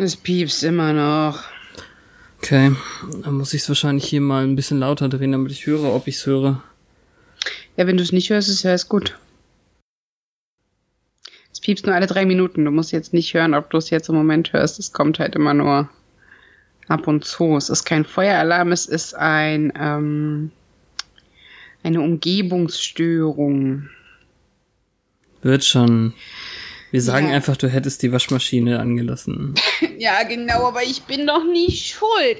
[0.00, 1.42] Es piepst immer noch.
[2.38, 2.72] Okay,
[3.24, 6.06] dann muss ich es wahrscheinlich hier mal ein bisschen lauter drehen, damit ich höre, ob
[6.06, 6.62] ich es höre.
[7.76, 9.18] Ja, wenn du es nicht hörst, ist ja alles gut.
[11.52, 12.64] Es piepst nur alle drei Minuten.
[12.64, 14.78] Du musst jetzt nicht hören, ob du es jetzt im Moment hörst.
[14.78, 15.88] Es kommt halt immer nur
[16.86, 17.56] ab und zu.
[17.56, 20.52] Es ist kein Feueralarm, es ist ein ähm,
[21.82, 23.88] eine Umgebungsstörung.
[25.42, 26.14] Wird schon.
[26.90, 27.34] Wir sagen ja.
[27.34, 29.54] einfach, du hättest die Waschmaschine angelassen.
[29.98, 32.38] ja, genau, aber ich bin doch nie schuld.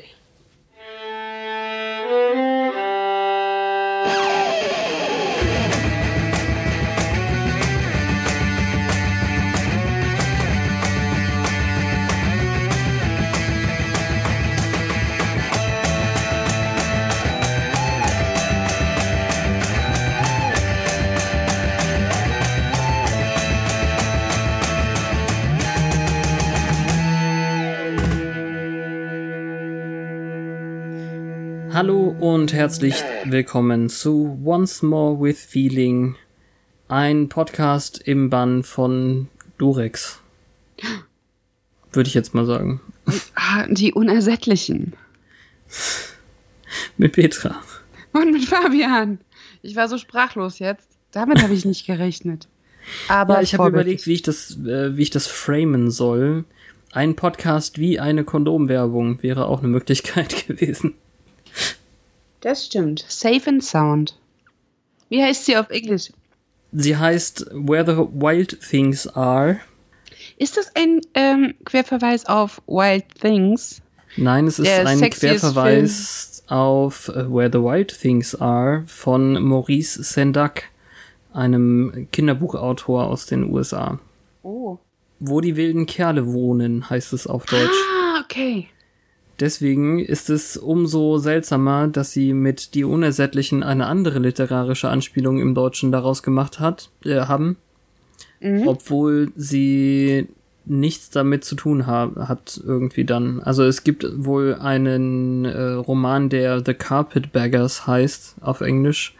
[31.80, 36.16] Hallo und herzlich willkommen zu Once More with Feeling,
[36.88, 40.18] ein Podcast im Bann von Durex.
[41.92, 42.80] Würde ich jetzt mal sagen.
[43.36, 44.94] Ah, die Unersättlichen.
[46.96, 47.62] mit Petra.
[48.12, 49.20] Und mit Fabian.
[49.62, 50.88] Ich war so sprachlos jetzt.
[51.12, 52.48] Damit habe ich nicht gerechnet.
[53.06, 56.44] Aber ja, ich habe überlegt, wie ich das, äh, wie ich das framen soll.
[56.90, 60.94] Ein Podcast wie eine Kondomwerbung wäre auch eine Möglichkeit gewesen.
[62.40, 63.04] Das stimmt.
[63.08, 64.16] Safe and Sound.
[65.08, 66.12] Wie heißt sie auf Englisch?
[66.72, 69.60] Sie heißt Where the Wild Things Are.
[70.36, 73.80] Ist das ein ähm, Querverweis auf Wild Things?
[74.16, 76.58] Nein, es ist ein Querverweis Film.
[76.58, 80.64] auf uh, Where the Wild Things Are von Maurice Sendak,
[81.32, 83.98] einem Kinderbuchautor aus den USA.
[84.42, 84.78] Oh.
[85.20, 87.70] Wo die wilden Kerle wohnen, heißt es auf Deutsch.
[87.92, 88.68] Ah, okay.
[89.40, 95.54] Deswegen ist es umso seltsamer, dass sie mit Die Unersättlichen eine andere literarische Anspielung im
[95.54, 97.56] Deutschen daraus gemacht hat, äh, haben.
[98.40, 98.66] Mhm.
[98.66, 100.26] Obwohl sie
[100.64, 103.40] nichts damit zu tun ha hat irgendwie dann.
[103.40, 109.14] Also es gibt wohl einen äh, Roman, der The Carpetbaggers heißt auf Englisch.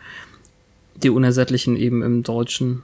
[0.97, 2.83] Die Unersättlichen eben im Deutschen.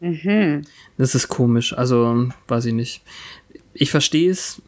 [0.00, 0.62] Mhm.
[0.98, 3.02] Das ist komisch, also weiß ich nicht.
[3.74, 4.62] Ich verstehe es,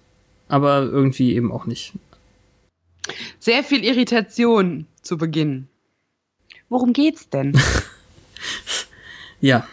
[0.49, 1.95] aber irgendwie eben auch nicht.
[3.39, 5.69] Sehr viel Irritation zu Beginn.
[6.69, 7.59] Worum geht's denn?
[9.41, 9.67] ja.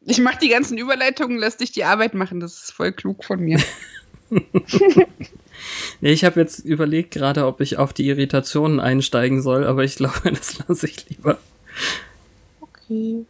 [0.00, 2.40] Ich mach die ganzen Überleitungen, lass dich die Arbeit machen.
[2.40, 3.60] Das ist voll klug von mir.
[6.00, 9.96] nee, ich habe jetzt überlegt gerade, ob ich auf die Irritationen einsteigen soll, aber ich
[9.96, 11.38] glaube, das lasse ich lieber.
[12.60, 13.24] Okay.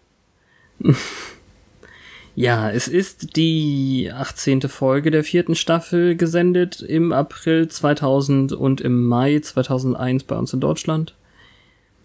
[2.40, 4.60] Ja, es ist die 18.
[4.68, 10.60] Folge der vierten Staffel gesendet im April 2000 und im Mai 2001 bei uns in
[10.60, 11.16] Deutschland.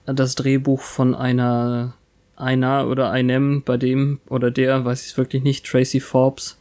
[0.07, 1.93] Das Drehbuch von einer,
[2.35, 6.57] einer oder einem, bei dem oder der, weiß ich es wirklich nicht, Tracy Forbes.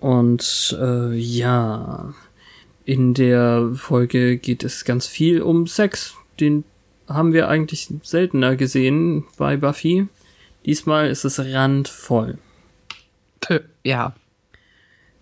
[0.00, 2.12] Und äh, ja,
[2.84, 6.16] in der Folge geht es ganz viel um Sex.
[6.40, 6.64] Den
[7.06, 10.08] haben wir eigentlich seltener gesehen bei Buffy.
[10.66, 12.36] Diesmal ist es randvoll.
[13.82, 14.14] Ja.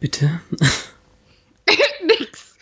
[0.01, 0.41] Bitte?
[2.07, 2.57] Nix.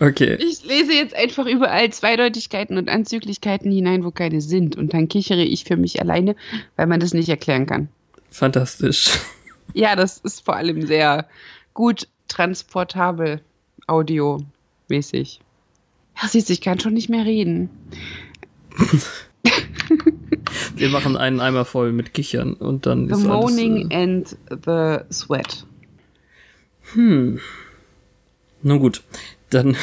[0.00, 0.34] Okay.
[0.40, 4.76] Ich lese jetzt einfach überall Zweideutigkeiten und Anzüglichkeiten hinein, wo keine sind.
[4.76, 6.34] Und dann kichere ich für mich alleine,
[6.76, 7.88] weil man das nicht erklären kann.
[8.30, 9.20] Fantastisch.
[9.74, 11.28] Ja, das ist vor allem sehr
[11.74, 13.40] gut transportabel,
[13.86, 15.40] audiomäßig.
[16.20, 17.70] Ja, siehst du, ich kann schon nicht mehr reden.
[20.82, 24.36] Wir machen einen Eimer voll mit Kichern und dann the ist moaning alles, äh, and
[24.64, 25.64] the sweat.
[26.94, 27.38] Hm.
[28.62, 29.04] Nun gut,
[29.50, 29.76] dann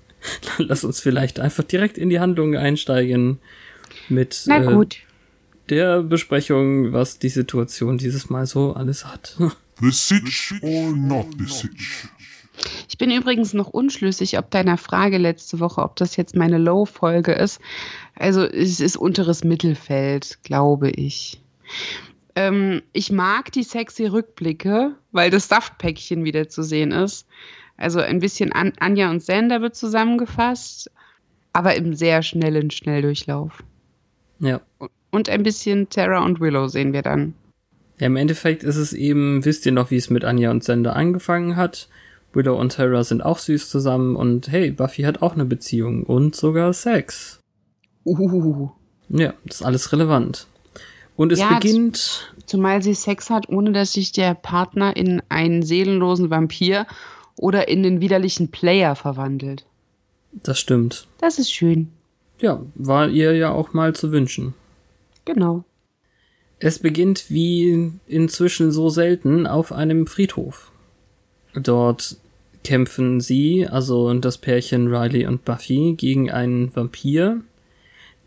[0.58, 3.38] lass uns vielleicht einfach direkt in die Handlung einsteigen
[4.08, 4.86] mit äh,
[5.68, 9.36] der Besprechung, was die Situation dieses Mal so alles hat.
[9.80, 12.08] The Sitch or not the Sitch?
[13.00, 17.32] Ich bin übrigens noch unschlüssig, ob deiner Frage letzte Woche, ob das jetzt meine Low-Folge
[17.32, 17.58] ist.
[18.14, 21.40] Also es ist unteres Mittelfeld, glaube ich.
[22.34, 27.26] Ähm, ich mag die sexy Rückblicke, weil das Saftpäckchen wieder zu sehen ist.
[27.78, 30.90] Also ein bisschen An Anja und Sander wird zusammengefasst,
[31.54, 33.64] aber im sehr schnellen Schnelldurchlauf.
[34.40, 34.60] Ja.
[35.10, 37.32] Und ein bisschen Terra und Willow sehen wir dann.
[37.98, 40.96] Ja, im Endeffekt ist es eben, wisst ihr noch, wie es mit Anja und Sander
[40.96, 41.88] angefangen hat?
[42.32, 46.36] Willow und Terra sind auch süß zusammen und hey, Buffy hat auch eine Beziehung und
[46.36, 47.40] sogar Sex.
[48.04, 48.70] Uh.
[49.08, 50.46] Ja, ist alles relevant.
[51.16, 52.32] Und es Ja, beginnt.
[52.46, 56.86] Zumal sie Sex hat, ohne dass sich der Partner in einen seelenlosen Vampir
[57.36, 59.66] oder in den widerlichen Player verwandelt.
[60.32, 61.06] Das stimmt.
[61.18, 61.88] Das ist schön.
[62.40, 64.54] Ja, war ihr ja auch mal zu wünschen.
[65.24, 65.64] Genau.
[66.58, 70.72] Es beginnt wie inzwischen so selten auf einem Friedhof.
[71.54, 72.16] Dort
[72.64, 77.40] kämpfen sie, also das Pärchen Riley und Buffy, gegen einen Vampir,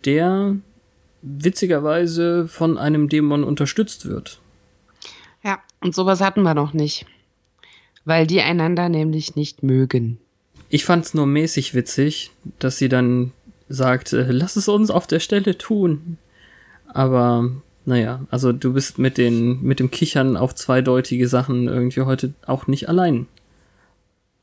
[0.06, 0.58] der
[1.22, 4.40] witzigerweise von einem Dämon unterstützt wird.
[5.44, 7.06] Ja, und sowas hatten wir noch nicht.
[8.06, 10.18] Weil die einander nämlich nicht mögen.
[10.70, 13.32] Ich fand's nur mäßig witzig, dass sie dann
[13.70, 16.18] sagt, äh, lass es uns auf der Stelle tun.
[16.88, 17.50] Aber
[17.86, 22.68] naja, also du bist mit den mit dem Kichern auf zweideutige Sachen irgendwie heute auch
[22.68, 23.28] nicht allein.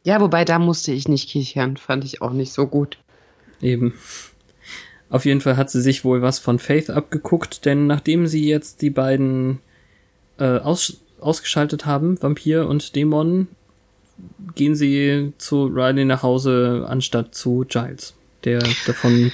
[0.02, 2.98] Ja, wobei da musste ich nicht kichern, fand ich auch nicht so gut.
[3.60, 3.94] Eben.
[5.10, 8.80] Auf jeden Fall hat sie sich wohl was von Faith abgeguckt, denn nachdem sie jetzt
[8.80, 9.58] die beiden
[10.38, 13.48] äh, aus, ausgeschaltet haben, Vampir und Dämon,
[14.54, 18.14] gehen sie zu Riley nach Hause anstatt zu Giles,
[18.44, 19.32] der davon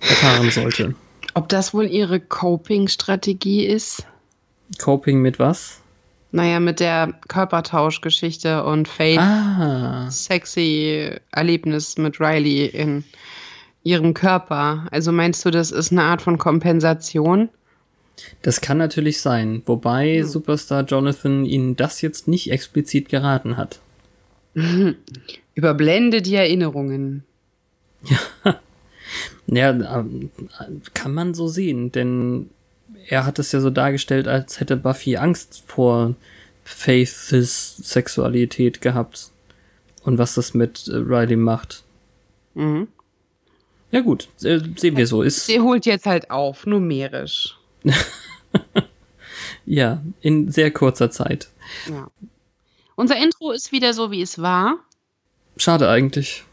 [0.00, 0.94] erfahren sollte.
[1.34, 4.06] Ob das wohl ihre Coping-Strategie ist?
[4.78, 5.80] Coping mit was?
[6.30, 13.04] Naja, mit der Körpertauschgeschichte und Faith Ah, sexy Erlebnis mit Riley in
[13.82, 14.86] ihrem Körper.
[14.90, 17.50] Also meinst du, das ist eine Art von Kompensation?
[18.42, 23.80] das kann natürlich sein, wobei Superstar Jonathan ihnen das jetzt nicht explizit geraten hat.
[25.54, 27.24] Überblende die Erinnerungen.
[28.04, 28.60] Ja,
[29.48, 30.30] ähm,
[30.94, 32.50] kann man so sehen, denn
[33.08, 36.14] er hat es ja so dargestellt, als hätte Buffy Angst vor
[36.64, 39.30] Faiths Sexualität gehabt
[40.04, 41.82] und was das mit äh, Riley macht.
[42.54, 42.88] Mhm.
[43.90, 45.22] Ja gut, äh, sehen wir so.
[45.22, 47.58] Ist Sie holt jetzt halt auf, numerisch.
[49.66, 51.48] ja in sehr kurzer Zeit.
[51.88, 52.08] Ja.
[52.94, 54.78] Unser Intro ist wieder so, wie es war.
[55.56, 56.44] Schade eigentlich.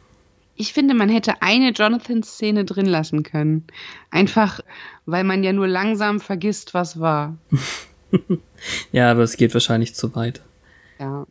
[0.61, 3.63] Ich finde, man hätte eine Jonathan-Szene drin lassen können.
[4.11, 4.59] Einfach,
[5.05, 7.37] weil man ja nur langsam vergisst, was war.
[8.91, 10.41] Ja, aber es geht wahrscheinlich zu weit.
[10.99, 11.25] Ja.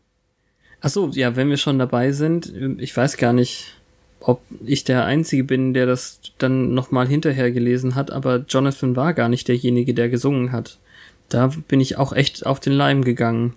[0.80, 3.76] Ach so, ja, wenn wir schon dabei sind, ich weiß gar nicht,
[4.20, 9.12] ob ich der Einzige bin, der das dann nochmal hinterher gelesen hat, aber Jonathan war
[9.12, 10.78] gar nicht derjenige, der gesungen hat.
[11.28, 13.56] Da bin ich auch echt auf den Leim gegangen.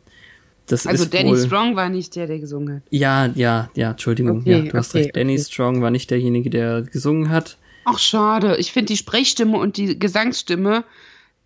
[0.68, 2.84] Das Also Danny wohl, Strong war nicht der, der gesungen hat.
[2.90, 5.16] Ja, ja, ja, Entschuldigung, Okay, ja, du hast okay, recht.
[5.16, 5.44] Danny okay.
[5.44, 7.58] Strong war nicht derjenige, der gesungen hat.
[7.86, 8.58] Ach, schade.
[8.58, 10.84] Ich finde die Sprechstimme und die Gesangsstimme,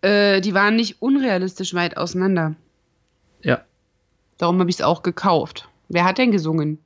[0.02, 2.56] äh, die waren nicht unrealistisch weit auseinander.
[3.42, 3.64] Ja.
[4.38, 5.68] Darum habe ich es auch gekauft.
[5.88, 6.80] Wer hat denn gesungen?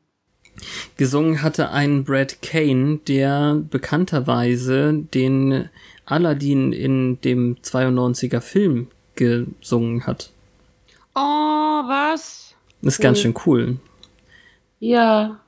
[0.98, 5.70] Gesungen hatte ein Brad Kane, der bekannterweise den
[6.06, 10.32] Aladdin in dem 92er Film gesungen hat.
[11.16, 12.56] Oh, was?
[12.82, 13.78] Das ist ganz schön cool.
[14.80, 15.40] Ja.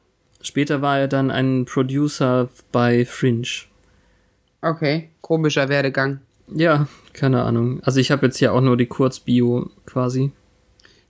[0.42, 3.48] Später war er dann ein Producer bei Fringe.
[4.62, 6.20] Okay, komischer Werdegang.
[6.48, 7.82] Ja, keine Ahnung.
[7.84, 10.32] Also ich habe jetzt hier auch nur die Kurzbio quasi.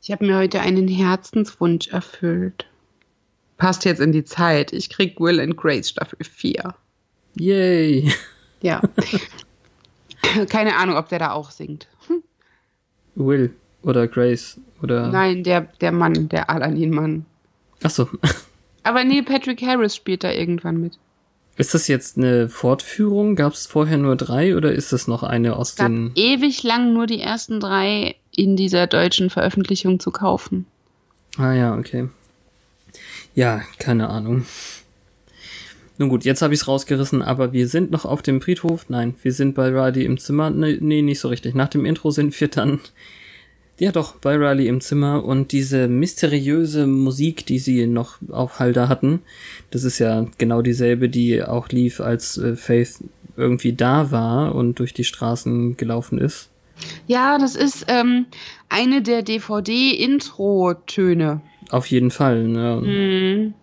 [0.01, 2.67] Ich habe mir heute einen Herzenswunsch erfüllt.
[3.58, 4.74] Passt jetzt in die Zeit.
[4.74, 6.75] Ich krieg Will and Grace Staffel 4.
[7.36, 8.12] Yay.
[8.62, 8.81] Ja.
[10.50, 11.88] Keine Ahnung, ob der da auch singt.
[13.15, 15.07] Will oder Grace oder.
[15.09, 17.25] Nein, der, der Mann, der Aladdin-Mann.
[17.83, 18.07] Ach so.
[18.83, 20.97] Aber Neil Patrick Harris spielt da irgendwann mit.
[21.57, 23.35] Ist das jetzt eine Fortführung?
[23.35, 26.11] Gab es vorher nur drei oder ist das noch eine aus Es gab den.
[26.15, 30.65] ewig lang nur die ersten drei in dieser deutschen Veröffentlichung zu kaufen.
[31.38, 32.09] Ah ja, okay.
[33.35, 34.45] Ja, keine Ahnung.
[35.97, 38.85] Nun gut, jetzt habe ich es rausgerissen, aber wir sind noch auf dem Friedhof.
[38.89, 40.50] Nein, wir sind bei Riley im Zimmer.
[40.50, 41.53] Nee, nee, nicht so richtig.
[41.53, 42.79] Nach dem Intro sind wir dann.
[43.81, 48.89] Ja, doch, bei Riley im Zimmer und diese mysteriöse Musik, die sie noch auf Halter
[48.89, 49.23] hatten,
[49.71, 53.00] das ist ja genau dieselbe, die auch lief, als äh, Faith
[53.35, 56.51] irgendwie da war und durch die Straßen gelaufen ist.
[57.07, 58.27] Ja, das ist ähm,
[58.69, 61.41] eine der DVD-Intro-Töne.
[61.71, 62.47] Auf jeden Fall.
[62.47, 62.81] Ne?
[62.83, 63.55] Hm.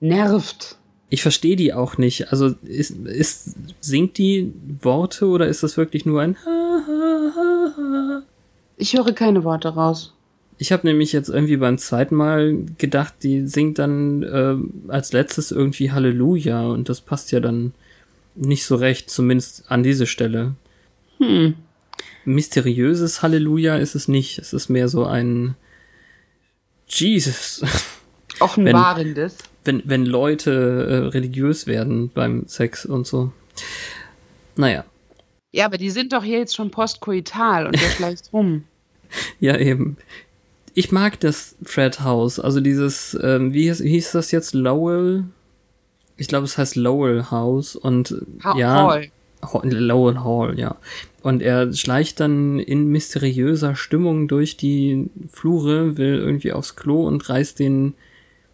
[0.00, 0.78] Nervt.
[1.10, 2.32] Ich verstehe die auch nicht.
[2.32, 7.72] Also ist, ist singt die Worte oder ist das wirklich nur ein Ha, ha, ha,
[7.76, 8.22] ha?
[8.80, 10.14] Ich höre keine Worte raus.
[10.56, 14.56] Ich habe nämlich jetzt irgendwie beim zweiten Mal gedacht, die singt dann äh,
[14.90, 17.72] als letztes irgendwie Halleluja und das passt ja dann
[18.34, 20.54] nicht so recht, zumindest an diese Stelle.
[21.18, 21.54] Hm.
[22.24, 24.38] Mysteriöses Halleluja ist es nicht.
[24.38, 25.56] Es ist mehr so ein
[26.88, 27.62] Jesus.
[28.40, 29.36] Offenbarendes.
[29.64, 30.50] Wenn, wenn Leute
[30.88, 33.30] äh, religiös werden beim Sex und so.
[34.56, 34.84] Naja.
[35.52, 38.64] Ja, aber die sind doch hier jetzt schon postkoital und der schleicht rum.
[39.40, 39.96] Ja, eben.
[40.74, 45.24] Ich mag das Fred House, also dieses, ähm, wie hieß, hieß das jetzt, Lowell?
[46.16, 48.14] Ich glaube, es heißt Lowell House und
[48.44, 49.10] Ha ja, Hall.
[49.42, 50.76] Hall, Lowell Hall, ja.
[51.22, 57.28] Und er schleicht dann in mysteriöser Stimmung durch die Flure, will irgendwie aufs Klo und
[57.28, 57.94] reißt den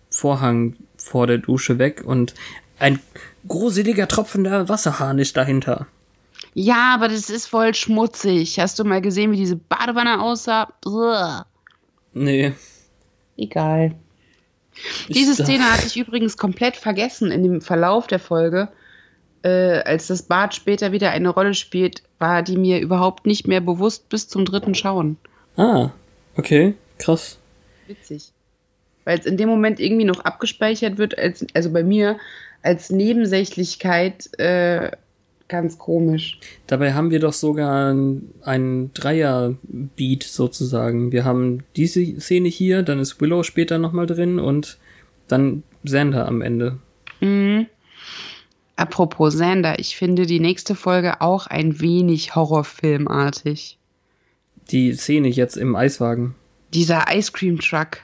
[0.08, 2.34] Vorhang vor der Dusche weg und
[2.78, 2.98] ein
[3.46, 5.86] gruseliger tropfender Wasserhahn ist dahinter.
[6.58, 8.58] Ja, aber das ist voll schmutzig.
[8.58, 10.72] Hast du mal gesehen, wie diese Badewanne aussah?
[10.80, 11.44] Blah.
[12.14, 12.52] Nee.
[13.36, 13.94] Egal.
[15.08, 18.68] Diese Ich- Szene hatte ich übrigens komplett vergessen in dem Verlauf der Folge.
[19.42, 23.60] Äh, als das Bad später wieder eine Rolle spielt, war die mir überhaupt nicht mehr
[23.60, 25.18] bewusst bis zum dritten Schauen.
[25.58, 25.90] Ah,
[26.38, 27.38] okay, krass.
[27.86, 28.32] Witzig.
[29.04, 32.16] Weil es in dem Moment irgendwie noch abgespeichert wird, als, also bei mir,
[32.62, 34.90] als Nebensächlichkeit äh,
[35.48, 36.38] ganz komisch.
[36.66, 41.12] Dabei haben wir doch sogar einen Dreier-Beat sozusagen.
[41.12, 44.78] Wir haben diese Szene hier, dann ist Willow später nochmal drin und
[45.28, 46.78] dann Xander am Ende.
[47.20, 47.66] Mhm.
[48.76, 53.78] Apropos Sander, ich finde die nächste Folge auch ein wenig horrorfilmartig.
[54.70, 56.34] Die Szene jetzt im Eiswagen.
[56.74, 58.00] Dieser Ice Cream Truck.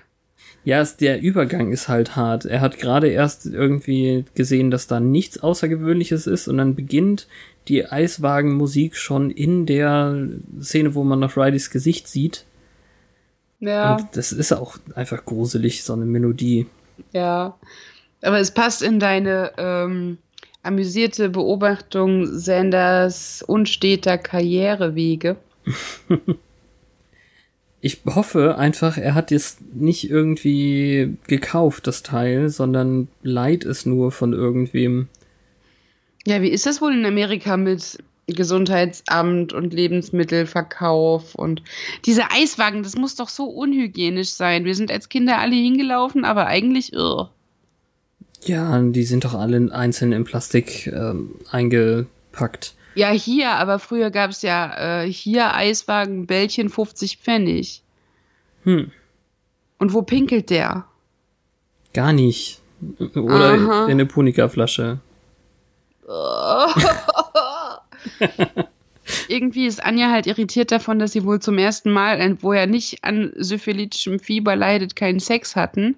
[0.64, 2.45] Ja, es, der Übergang ist halt hart.
[2.45, 7.26] Er hat gerade erst irgendwie gesehen, dass da nichts Außergewöhnliches ist und dann beginnt
[7.69, 10.28] die Eiswagenmusik schon in der
[10.61, 12.45] Szene, wo man noch Rileys Gesicht sieht.
[13.61, 13.97] Ja.
[13.97, 16.66] Und das ist auch einfach gruselig, so eine Melodie.
[17.12, 17.57] Ja,
[18.21, 20.19] aber es passt in deine ähm,
[20.62, 25.37] amüsierte Beobachtung Sanders unsteter Karrierewege.
[27.85, 34.12] Ich hoffe einfach, er hat jetzt nicht irgendwie gekauft, das Teil, sondern leiht es nur
[34.12, 35.09] von irgendwem.
[36.25, 37.99] Ja, wie ist das wohl in Amerika mit
[38.29, 41.65] Gesundheitsamt und Lebensmittelverkauf und
[42.07, 44.65] diese Eiswagen, das muss doch so unhygienisch sein.
[44.65, 47.33] Wir sind als Kinder alle hingelaufen, aber eigentlich irr.
[48.45, 52.75] Ja, die sind doch alle einzeln in Plastik ähm, eingepackt.
[52.95, 57.83] Ja, hier, aber früher gab es ja äh, hier Eiswagen, Bällchen 50 Pfennig.
[58.65, 58.91] Hm,
[59.79, 60.87] Und wo pinkelt der?
[61.95, 62.61] gar nicht.
[63.15, 63.85] Oder Aha.
[63.85, 64.99] in eine Punika-Flasche.
[69.29, 72.67] Irgendwie ist Anja halt irritiert davon, dass sie wohl zum ersten Mal, äh, wo er
[72.67, 75.97] nicht an syphilitischem Fieber leidet, keinen Sex hatten.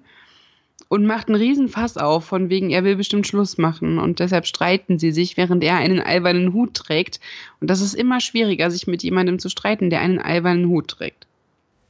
[0.87, 3.97] Und macht einen Riesenfass auf, von wegen, er will bestimmt Schluss machen.
[3.97, 7.19] Und deshalb streiten sie sich, während er einen albernen Hut trägt.
[7.59, 11.27] Und das ist immer schwieriger, sich mit jemandem zu streiten, der einen albernen Hut trägt.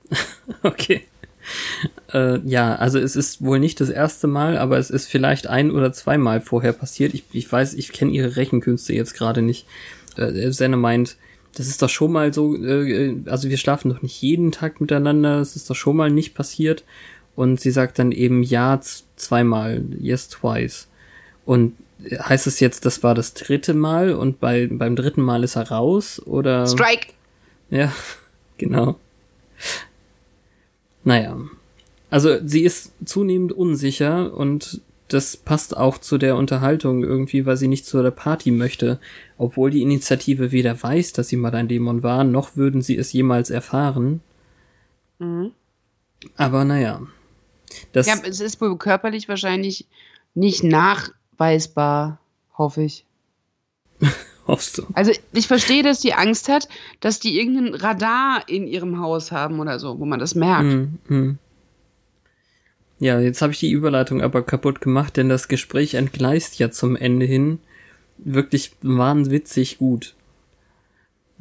[0.64, 1.02] Okay.
[2.14, 5.72] Äh, ja, also es ist wohl nicht das erste Mal, aber es ist vielleicht ein
[5.72, 7.14] oder zweimal vorher passiert.
[7.14, 9.68] Ich, ich weiß, ich kenne ihre Rechenkünste jetzt gerade nicht.
[10.18, 11.18] Äh, Senne meint,
[11.56, 15.40] das ist doch schon mal so, äh, also wir schlafen doch nicht jeden Tag miteinander,
[15.40, 16.84] es ist doch schon mal nicht passiert.
[17.36, 18.80] Und sie sagt dann eben ja
[19.16, 20.88] zweimal, yes twice.
[21.46, 21.74] Und
[22.12, 25.70] heißt es jetzt, das war das dritte Mal und bei, beim dritten Mal ist er
[25.70, 26.68] raus oder?
[26.68, 27.08] Strike!
[27.70, 27.92] Ja,
[28.58, 29.00] genau.
[31.04, 31.38] Naja.
[32.10, 37.68] Also sie ist zunehmend unsicher und das passt auch zu der Unterhaltung irgendwie, weil sie
[37.68, 39.00] nicht zu der Party möchte,
[39.38, 43.14] obwohl die Initiative weder weiß, dass sie mal ein Dämon war, noch würden sie es
[43.14, 44.22] jemals erfahren.
[45.20, 45.52] Mhm.
[46.38, 47.02] Aber naja.
[47.92, 49.86] Das, Ja, es ist wohl körperlich wahrscheinlich
[50.34, 52.20] nicht nachweisbar,
[52.58, 53.06] hoffe ich.
[54.48, 54.84] hoffst du.
[54.94, 56.68] Also ich verstehe, dass die Angst hat,
[57.00, 60.72] dass die irgendein Radar in ihrem Haus haben oder so, wo man das merkt.
[60.72, 61.38] Hm, hm.
[63.00, 66.96] Ja, jetzt habe ich die Überleitung aber kaputt gemacht, denn das Gespräch entgleist ja zum
[66.96, 67.60] Ende hin
[68.18, 70.16] wirklich wahnwitzig gut.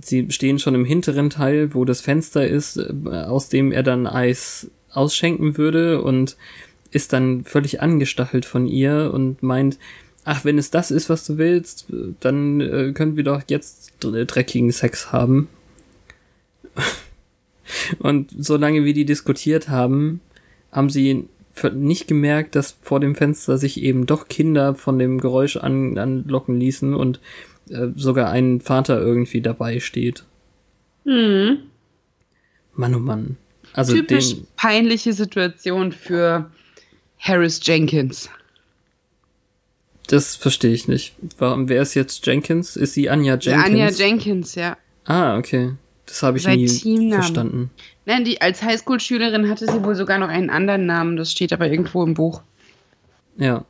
[0.01, 4.09] Sie stehen schon im hinteren Teil, wo das Fenster ist, äh, aus dem er dann
[4.09, 6.37] Eis ausschenken würde und
[6.91, 9.79] ist dann völlig angestachelt von ihr und meint,
[10.25, 11.87] ach, wenn es das ist, was du willst,
[12.21, 15.49] dann äh, können wir doch jetzt dr- dreckigen Sex haben.
[17.99, 20.21] Und solange wir die diskutiert haben,
[20.71, 21.29] haben sie
[21.73, 26.59] nicht gemerkt, dass vor dem Fenster sich eben doch Kinder von dem Geräusch an, anlocken
[26.59, 27.21] ließen und
[27.71, 30.25] äh, sogar ein Vater irgendwie dabei steht.
[31.05, 31.59] Hm.
[32.75, 33.37] Mann, oh Mann.
[33.75, 36.51] Also Typisch den, peinliche Situation für
[37.19, 38.31] Harris Jenkins.
[40.07, 41.15] das verstehe ich nicht.
[41.39, 42.77] Warum, wer ist jetzt Jenkins?
[42.77, 43.65] Ist sie Anja Jenkins?
[43.67, 44.77] Anja Jenkins, ja.
[45.07, 45.73] Ah, okay.
[46.07, 47.13] Das habe ich Sein nie Teamnamen.
[47.13, 47.71] verstanden.
[48.07, 51.17] Nein, die, als Highschool-Schülerin hatte sie wohl sogar noch einen anderen Namen.
[51.17, 52.43] Das steht aber irgendwo im Buch.
[53.39, 53.65] Ja.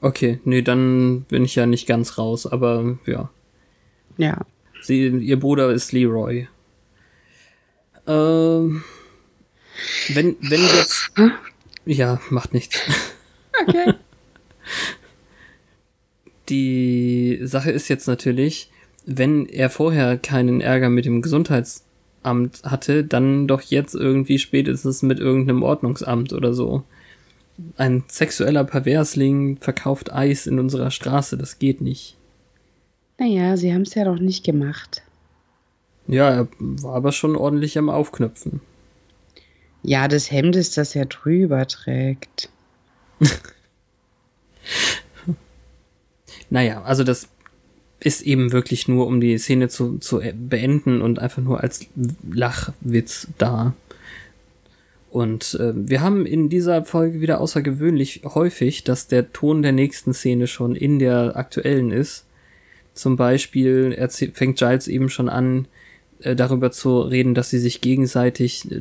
[0.00, 3.30] Okay, nee, dann bin ich ja nicht ganz raus, aber ja.
[4.16, 4.38] Ja.
[4.82, 6.46] Sie, ihr Bruder ist Leroy.
[8.06, 8.84] Ähm,
[10.08, 11.10] wenn, wenn jetzt.
[11.86, 12.80] Ja, macht nichts.
[13.66, 13.94] Okay.
[16.48, 18.70] Die Sache ist jetzt natürlich,
[19.06, 25.20] wenn er vorher keinen Ärger mit dem Gesundheitsamt hatte, dann doch jetzt irgendwie spätestens mit
[25.20, 26.84] irgendeinem Ordnungsamt oder so.
[27.76, 32.16] Ein sexueller Perversling verkauft Eis in unserer Straße, das geht nicht.
[33.18, 35.02] naja, sie haben es ja doch nicht gemacht.
[36.06, 38.60] Ja, er war aber schon ordentlich am Aufknöpfen.
[39.84, 42.48] Ja, das Hemd ist, das er drüber trägt.
[46.50, 47.28] Naja, also das
[48.00, 51.86] ist eben wirklich nur, um die Szene zu, zu beenden und einfach nur als
[52.30, 53.74] Lachwitz da.
[55.10, 60.14] Und äh, wir haben in dieser Folge wieder außergewöhnlich häufig, dass der Ton der nächsten
[60.14, 62.24] Szene schon in der aktuellen ist.
[62.92, 63.96] Zum Beispiel
[64.32, 65.66] fängt Giles eben schon an,
[66.20, 68.80] äh, darüber zu reden, dass sie sich gegenseitig äh,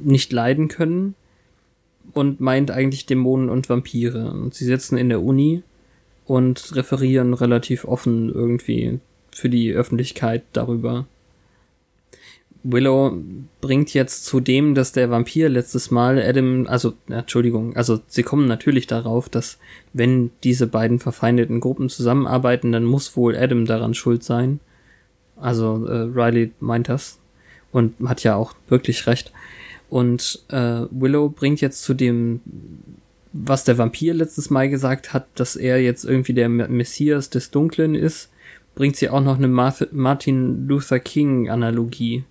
[0.00, 1.14] nicht leiden können
[2.12, 4.30] und meint eigentlich Dämonen und Vampire.
[4.30, 5.62] Und sie sitzen in der Uni
[6.24, 11.06] und referieren relativ offen irgendwie für die Öffentlichkeit darüber.
[12.68, 13.22] Willow
[13.60, 18.48] bringt jetzt zu dem, dass der Vampir letztes Mal Adam, also, Entschuldigung, also sie kommen
[18.48, 19.58] natürlich darauf, dass
[19.92, 24.58] wenn diese beiden verfeindeten Gruppen zusammenarbeiten, dann muss wohl Adam daran schuld sein.
[25.36, 27.20] Also äh, Riley meint das
[27.70, 29.32] und hat ja auch wirklich recht.
[29.88, 32.40] Und äh, Willow bringt jetzt zu dem,
[33.32, 37.94] was der Vampir letztes Mal gesagt hat, dass er jetzt irgendwie der Messias des Dunklen
[37.94, 38.30] ist,
[38.74, 42.24] bringt sie auch noch eine Martin Luther King Analogie.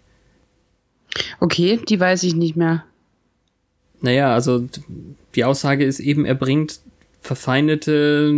[1.39, 2.83] Okay, die weiß ich nicht mehr.
[4.01, 4.67] Naja, also
[5.35, 6.81] die Aussage ist eben, er bringt
[7.21, 8.33] verfeindete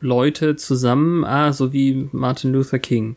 [0.00, 3.16] Leute zusammen, ah, so wie Martin Luther King.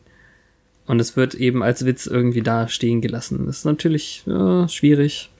[0.86, 3.46] Und es wird eben als Witz irgendwie da stehen gelassen.
[3.46, 5.30] Das ist natürlich äh, schwierig.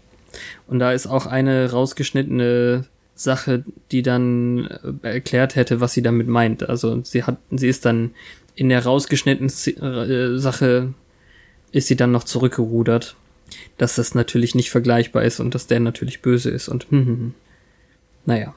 [0.66, 4.66] Und da ist auch eine rausgeschnittene Sache, die dann
[5.02, 6.68] äh, erklärt hätte, was sie damit meint.
[6.68, 8.12] Also sie hat, sie ist dann
[8.54, 10.94] in der rausgeschnittenen äh, Sache
[11.72, 13.16] ist sie dann noch zurückgerudert,
[13.78, 17.06] dass das natürlich nicht vergleichbar ist und dass der natürlich böse ist und hm, hm,
[17.06, 17.34] hm.
[18.26, 18.54] naja.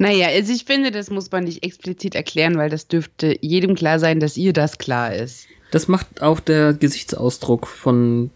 [0.00, 3.98] Naja, also ich finde, das muss man nicht explizit erklären, weil das dürfte jedem klar
[3.98, 5.46] sein, dass ihr das klar ist.
[5.72, 8.30] Das macht auch der Gesichtsausdruck von,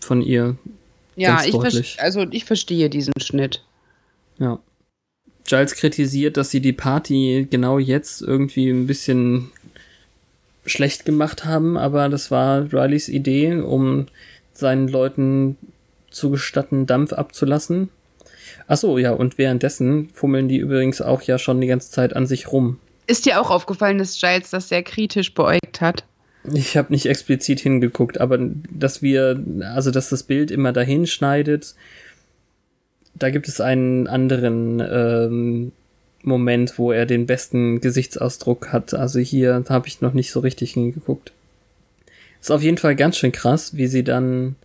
[0.00, 0.56] von ihr.
[1.14, 1.96] Ja, Ganz ich, deutlich.
[2.00, 3.62] also ich verstehe diesen Schnitt.
[4.38, 4.60] Ja.
[5.46, 9.50] Giles kritisiert, dass sie die Party genau jetzt irgendwie ein bisschen
[10.64, 14.06] schlecht gemacht haben, aber das war Rileys Idee, um
[14.54, 15.58] seinen Leuten
[16.10, 17.90] zu gestatten, Dampf abzulassen.
[18.66, 22.26] Ach so, ja, und währenddessen fummeln die übrigens auch ja schon die ganze Zeit an
[22.26, 22.78] sich rum.
[23.06, 26.04] Ist dir auch aufgefallen, dass Giles das sehr kritisch beäugt hat?
[26.52, 29.42] Ich habe nicht explizit hingeguckt, aber dass wir,
[29.74, 31.74] also dass das Bild immer dahin schneidet,
[33.14, 35.72] da gibt es einen anderen ähm,
[36.22, 38.94] Moment, wo er den besten Gesichtsausdruck hat.
[38.94, 41.32] Also hier habe ich noch nicht so richtig hingeguckt.
[42.40, 44.56] Ist auf jeden Fall ganz schön krass, wie sie dann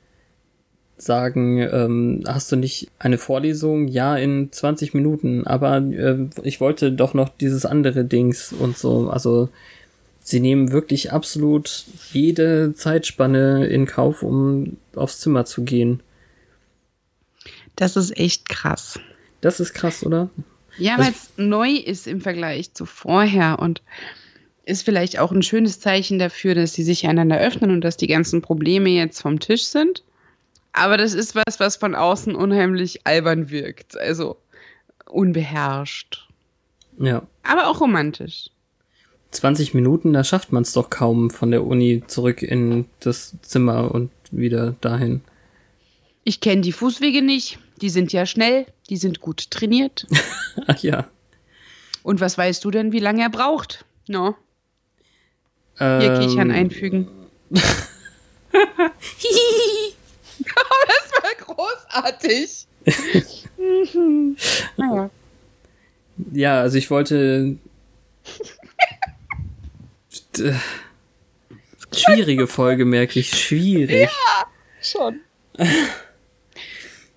[1.02, 3.88] sagen, ähm, hast du nicht eine Vorlesung?
[3.88, 9.10] Ja, in 20 Minuten, aber äh, ich wollte doch noch dieses andere Dings und so.
[9.10, 9.50] Also
[10.20, 16.02] sie nehmen wirklich absolut jede Zeitspanne in Kauf, um aufs Zimmer zu gehen.
[17.76, 19.00] Das ist echt krass.
[19.42, 20.30] Das ist krass, oder?
[20.78, 23.82] Ja, Also- weil es neu ist im Vergleich zu vorher und
[24.66, 28.08] ist vielleicht auch ein schönes Zeichen dafür, dass sie sich einander öffnen und dass die
[28.08, 30.04] ganzen Probleme jetzt vom Tisch sind.
[30.74, 33.98] Aber das ist was, was von außen unheimlich albern wirkt.
[33.98, 34.38] Also
[35.06, 36.28] unbeherrscht.
[37.00, 37.24] Ja.
[37.44, 38.50] Aber auch romantisch.
[39.32, 43.94] 20 Minuten, da schafft man es doch kaum von der Uni zurück in das Zimmer
[43.94, 45.22] und wieder dahin.
[46.24, 47.60] Ich kenne die Fußwege nicht.
[47.82, 50.08] Die sind ja schnell, die sind gut trainiert.
[50.68, 51.08] Ach ja.
[52.04, 53.86] Und was weißt du denn, wie lange er braucht?
[54.08, 54.36] No,
[55.78, 57.08] hier Ähm, Kichern einfügen.
[57.54, 57.58] oh,
[60.88, 62.66] das war großartig.
[63.94, 64.38] Mhm.
[64.78, 65.10] naja.
[66.32, 67.58] Ja, also ich wollte.
[71.94, 73.32] Schwierige Folge, merke ich.
[73.38, 74.10] Schwierig.
[74.82, 75.20] schon.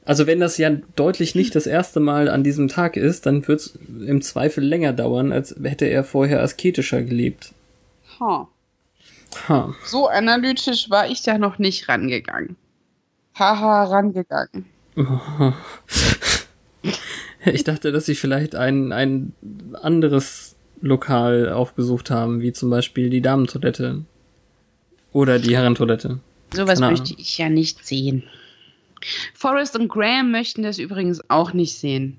[0.04, 3.60] Also wenn das ja deutlich nicht das erste Mal an diesem Tag ist, dann wird
[3.60, 7.52] es im Zweifel länger dauern, als hätte er vorher asketischer gelebt.
[8.18, 8.48] Ha.
[9.48, 9.74] Ha.
[9.84, 12.56] So analytisch war ich da noch nicht rangegangen.
[13.42, 14.66] Haha, rangegangen.
[17.44, 19.32] Ich dachte, dass sie vielleicht ein, ein
[19.82, 24.04] anderes Lokal aufgesucht haben, wie zum Beispiel die Damentoilette.
[25.12, 26.20] Oder die Herrentoilette.
[26.54, 28.22] Sowas Keine möchte ich ja nicht sehen.
[29.34, 32.16] Forrest und Graham möchten das übrigens auch nicht sehen.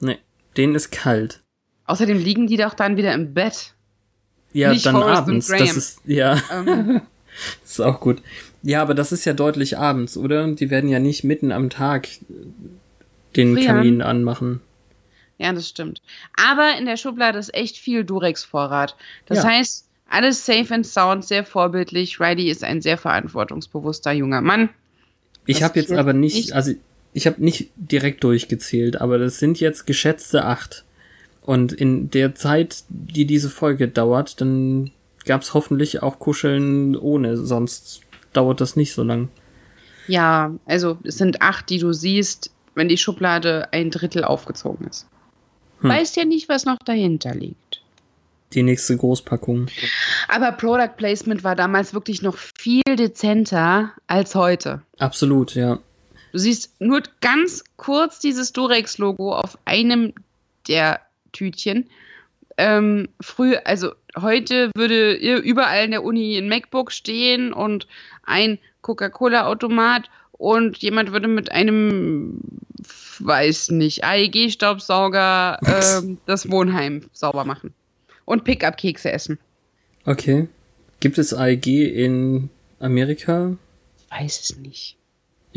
[0.00, 0.18] Nee,
[0.56, 1.40] denen ist kalt.
[1.86, 3.74] Außerdem liegen die doch dann wieder im Bett.
[4.52, 5.48] Ja, Nicht dann Forrest und abends.
[5.48, 5.66] Graham.
[5.66, 7.00] Das ist, ja, Ähm,
[7.62, 8.22] das ist auch gut.
[8.62, 10.46] Ja, aber das ist ja deutlich abends, oder?
[10.52, 12.08] Die werden ja nicht mitten am Tag
[13.36, 13.66] den Frieren.
[13.66, 14.60] Kamin anmachen.
[15.38, 16.02] ja, das stimmt.
[16.36, 18.96] Aber in der Schublade ist echt viel Durex-Vorrat.
[19.26, 19.44] Das Ja.
[19.50, 22.18] heißt, alles safe and sound, sehr vorbildlich.
[22.18, 24.70] Riley ist ein sehr verantwortungsbewusster junger Mann.
[25.46, 26.72] Ich habe jetzt jetzt aber nicht, nicht- also
[27.12, 30.84] ich habe nicht direkt durchgezählt, aber das sind jetzt geschätzte acht.
[31.42, 34.90] Und in der Zeit, die diese Folge dauert, dann
[35.24, 38.00] gab's hoffentlich auch Kuscheln ohne, sonst
[38.38, 39.28] dauert das nicht so lang.
[40.06, 45.08] Ja, also es sind acht, die du siehst, wenn die Schublade ein Drittel aufgezogen ist.
[45.80, 45.90] Hm.
[45.90, 47.82] Weißt ja nicht, was noch dahinter liegt.
[48.54, 49.66] Die nächste Großpackung.
[50.28, 54.82] Aber Product Placement war damals wirklich noch viel dezenter als heute.
[54.98, 55.80] Absolut, ja.
[56.32, 60.14] Du siehst nur ganz kurz dieses Durex-Logo auf einem
[60.68, 61.00] der
[61.32, 61.90] Tütchen.
[62.58, 67.86] Ähm, früh, also heute würde überall in der Uni ein MacBook stehen und
[68.24, 72.40] ein Coca-Cola-Automat und jemand würde mit einem,
[73.20, 77.74] weiß nicht, AEG-Staubsauger ähm, das Wohnheim sauber machen.
[78.24, 79.38] Und Pickup-Kekse essen.
[80.04, 80.48] Okay.
[80.98, 83.56] Gibt es AEG in Amerika?
[84.10, 84.97] Weiß es nicht.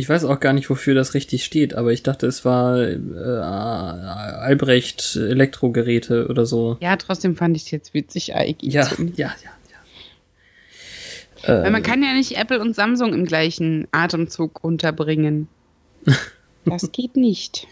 [0.01, 2.97] Ich weiß auch gar nicht, wofür das richtig steht, aber ich dachte, es war äh,
[2.97, 6.77] Albrecht Elektrogeräte oder so.
[6.81, 9.31] Ja, trotzdem fand ich es jetzt witzig, AEG Ja, ja, ja,
[11.43, 11.63] ja.
[11.63, 15.47] Weil man kann ja nicht Apple und Samsung im gleichen Atemzug unterbringen.
[16.65, 17.67] Das geht nicht.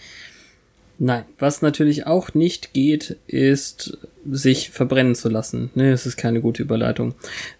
[0.97, 5.69] Nein, was natürlich auch nicht geht, ist sich verbrennen zu lassen.
[5.75, 7.13] Ne, das ist keine gute Überleitung.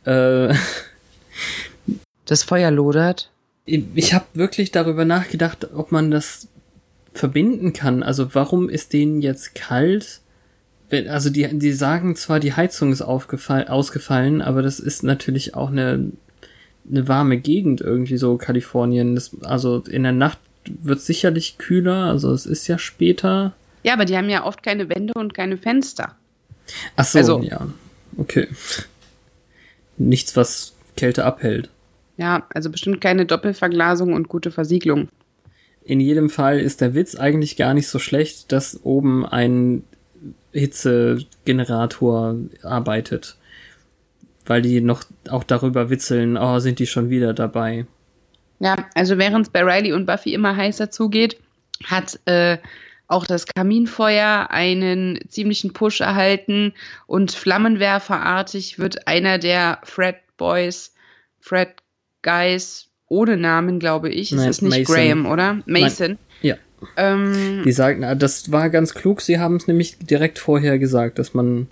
[0.06, 0.54] Äh,
[2.26, 3.32] Das Feuer lodert.
[3.96, 6.48] Ich habe wirklich darüber nachgedacht, ob man das
[7.14, 8.04] verbinden kann.
[8.04, 10.22] Also warum ist denen jetzt kalt?
[10.90, 15.70] Wenn- Also die, die sagen zwar, die Heizung ist ausgefallen, aber das ist natürlich auch
[15.70, 16.12] eine,
[16.90, 19.16] eine warme Gegend irgendwie so Kalifornien.
[19.16, 23.54] Das, also in der Nacht wird sicherlich kühler, also es ist ja später.
[23.84, 26.16] Ja, aber die haben ja oft keine Wände und keine Fenster.
[26.96, 27.68] Ach so, Also- ja.
[28.18, 28.48] Okay.
[29.98, 31.70] Nichts, was Kälte abhält.
[32.20, 35.08] Ja, also bestimmt keine Doppelverglasung und gute Versiegelung.
[35.86, 39.84] In jedem Fall ist der Witz eigentlich gar nicht so schlecht, dass oben ein
[40.52, 43.38] Hitzegenerator arbeitet.
[44.46, 47.86] Weil die noch auch darüber witzeln, oh, sind die schon wieder dabei.
[48.60, 51.40] Ja, also während es bei Riley und Buffy immer heißer zugeht,
[51.86, 52.58] hat äh,
[53.08, 56.74] auch das Kaminfeuer einen ziemlichen Push erhalten
[57.08, 60.94] und flammenwerferartig wird einer der Fred Boys,
[61.40, 61.70] Fred
[62.22, 64.32] Guys ohne Namen, glaube ich.
[64.32, 64.96] Nein, es ist nicht Mason.
[64.96, 65.60] Graham, oder?
[65.66, 66.18] Mason.
[66.42, 66.56] Ja.
[66.96, 71.20] Ähm, Die sagen, ah, das war ganz klug, sie haben es nämlich direkt vorher gesagt,
[71.20, 71.68] dass man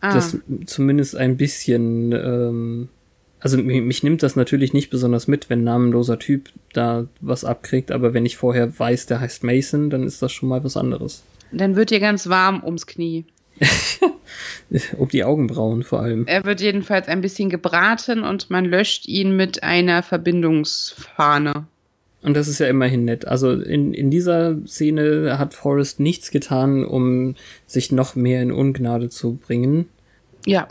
[0.00, 2.88] ah, das zumindest ein bisschen, ähm,
[3.40, 7.44] also mich, mich nimmt das natürlich nicht besonders mit, wenn ein namenloser Typ da was
[7.44, 10.76] abkriegt, aber wenn ich vorher weiß, der heißt Mason, dann ist das schon mal was
[10.76, 11.22] anderes.
[11.52, 13.24] dann wird dir ganz warm ums Knie.
[14.96, 16.26] Um die Augenbrauen vor allem.
[16.26, 21.66] Er wird jedenfalls ein bisschen gebraten und man löscht ihn mit einer Verbindungsfahne.
[22.22, 23.26] Und das ist ja immerhin nett.
[23.26, 27.34] Also in, in dieser Szene hat Forrest nichts getan, um
[27.66, 29.88] sich noch mehr in Ungnade zu bringen.
[30.46, 30.68] Ja.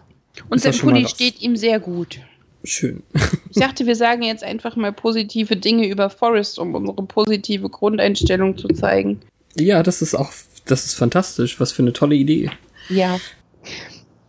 [0.50, 2.20] Und sein Pulli steht ihm sehr gut.
[2.64, 3.04] Schön.
[3.50, 8.58] Ich dachte, wir sagen jetzt einfach mal positive Dinge über Forrest, um unsere positive Grundeinstellung
[8.58, 9.20] zu zeigen.
[9.56, 10.32] ja, das ist auch,
[10.66, 11.60] das ist fantastisch.
[11.60, 12.50] Was für eine tolle Idee.
[12.92, 13.18] Ja.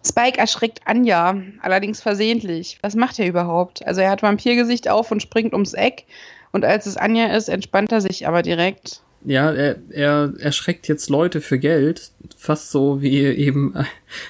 [0.04, 2.78] Spike erschreckt Anja, allerdings versehentlich.
[2.82, 3.86] Was macht er überhaupt?
[3.86, 6.04] Also er hat Vampirgesicht auf und springt ums Eck.
[6.50, 9.02] Und als es Anja ist, entspannt er sich aber direkt.
[9.24, 12.10] Ja, er, er erschreckt jetzt Leute für Geld.
[12.36, 13.74] Fast so wie eben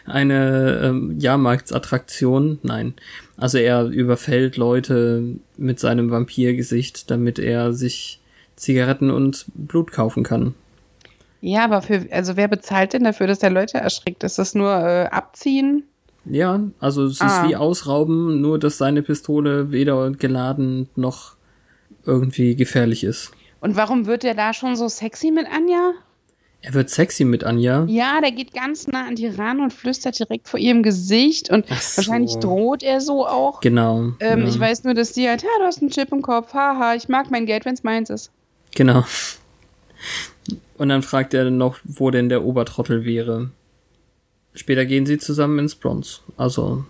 [0.05, 2.59] eine ähm, Jahrmarktsattraktion.
[2.63, 2.95] Nein.
[3.37, 8.21] Also er überfällt Leute mit seinem Vampirgesicht, damit er sich
[8.57, 10.55] Zigaretten und Blut kaufen kann.
[11.45, 14.23] Ja, aber für, also wer bezahlt denn dafür, dass er Leute erschreckt?
[14.25, 15.83] Ist das nur äh, Abziehen?
[16.25, 17.27] Ja, also es Ah.
[17.43, 21.33] ist wie Ausrauben, nur dass seine Pistole weder geladen noch
[22.07, 23.33] irgendwie gefährlich ist.
[23.61, 25.93] Und warum wird er da schon so sexy mit Anja?
[26.65, 27.87] Er wird sexy mit Anja.
[27.89, 31.67] Ja, der geht ganz nah an die ran und flüstert direkt vor ihrem Gesicht und
[31.67, 31.75] so.
[31.97, 33.61] wahrscheinlich droht er so auch.
[33.61, 34.13] Genau.
[34.21, 34.47] Ähm, ja.
[34.49, 37.09] Ich weiß nur, dass sie halt, ja, du hast einen Chip im Kopf, haha, ich
[37.09, 38.31] mag mein Geld, wenn's meins ist.
[38.77, 39.03] Genau.
[40.83, 43.53] Und dann fragt er noch, wo denn der Obertrottel wäre.
[44.53, 46.19] Später gehen sie zusammen ins Bronze.
[46.37, 46.85] Also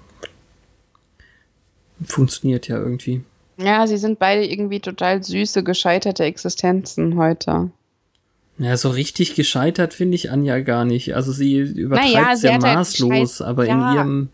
[2.03, 3.21] funktioniert ja irgendwie.
[3.59, 7.71] Ja, sie sind beide irgendwie total süße, gescheiterte Existenzen heute.
[8.57, 11.15] Ja, so richtig gescheitert finde ich Anja gar nicht.
[11.15, 13.75] Also sie übertreibt Naja, sehr halt maßlos, Scheiß- aber ja.
[13.75, 14.29] in ihrem,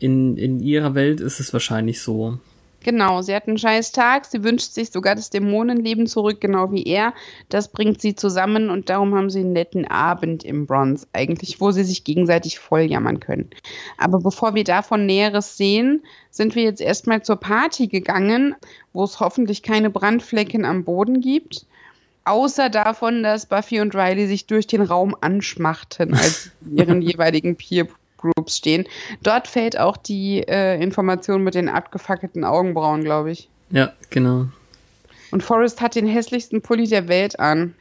[0.00, 2.36] in, in ihrer Welt ist es wahrscheinlich so.
[2.88, 6.84] Genau, sie hat einen scheiß Tag, sie wünscht sich sogar das Dämonenleben zurück, genau wie
[6.84, 7.12] er.
[7.50, 11.70] Das bringt sie zusammen und darum haben sie einen netten Abend im Bronze eigentlich, wo
[11.70, 13.50] sie sich gegenseitig voll jammern können.
[13.98, 18.56] Aber bevor wir davon Näheres sehen, sind wir jetzt erstmal zur Party gegangen,
[18.94, 21.66] wo es hoffentlich keine Brandflecken am Boden gibt.
[22.24, 27.86] Außer davon, dass Buffy und Riley sich durch den Raum anschmachten, als ihren jeweiligen Peer
[28.18, 28.84] Groups stehen.
[29.22, 33.48] Dort fällt auch die äh, Information mit den abgefackelten Augenbrauen, glaube ich.
[33.70, 34.46] Ja, genau.
[35.30, 37.74] Und Forrest hat den hässlichsten Pulli der Welt an.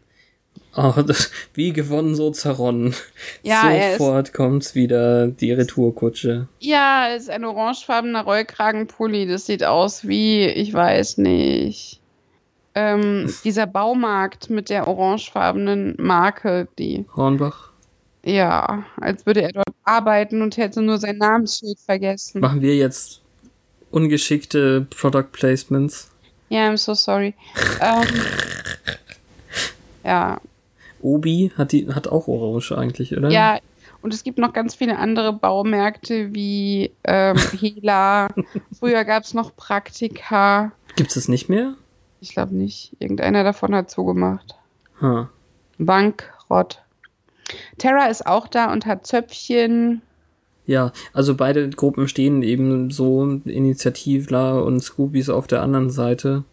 [0.76, 2.94] Oh, das, wie gewonnen, so zerronnen.
[3.42, 6.48] Ja, er ist- Sofort kommt's wieder, die Retourkutsche.
[6.60, 9.28] Ja, es ist ein orangefarbener Rollkragenpulli.
[9.28, 12.00] Das sieht aus wie, ich weiß nicht.
[12.76, 17.67] Ähm, dieser Baumarkt mit der orangefarbenen Marke, die, Hornbach.
[18.28, 22.42] Ja, als würde er dort arbeiten und hätte nur sein Namensschild vergessen.
[22.42, 23.22] Machen wir jetzt
[23.92, 26.12] ungeschickte Product Placements.
[26.50, 27.34] Ja, I'm so sorry.
[27.82, 28.22] ähm,
[30.04, 30.40] ja,
[31.02, 33.30] Obi hat die, hat auch Orange eigentlich, oder?
[33.30, 33.60] Ja,
[34.02, 38.30] und es gibt noch ganz viele andere Baumärkte wie ähm, Hela.
[38.78, 40.72] Früher gab es noch Praktika.
[40.96, 41.76] Gibt's es nicht mehr?
[42.22, 42.96] Ich glaube nicht.
[43.00, 44.56] Irgendeiner davon hat zugemacht.
[45.02, 45.30] Ha.
[45.78, 46.82] Bankrott.
[47.78, 50.02] Terra ist auch da und hat Zöpfchen.
[50.66, 56.44] Ja, also beide Gruppen stehen eben so Initiativler und Scoobies auf der anderen Seite.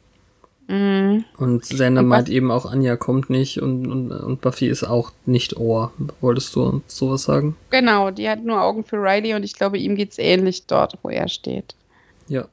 [0.69, 1.25] Mhm.
[1.37, 5.57] Und Sander meint eben auch, Anja kommt nicht und, und, und Buffy ist auch nicht
[5.57, 5.93] Ohr.
[6.21, 7.57] Wolltest du sowas sagen?
[7.71, 11.11] Genau, die hat nur Augen für Riley und ich glaube, ihm geht's ähnlich dort, wo
[11.11, 11.75] er steht.
[12.29, 12.47] Ja.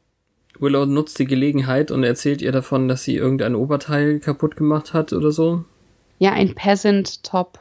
[0.60, 5.14] Willow nutzt die Gelegenheit und erzählt ihr davon, dass sie irgendein Oberteil kaputt gemacht hat
[5.14, 5.64] oder so.
[6.20, 7.60] Ja, ein Peasant-Top.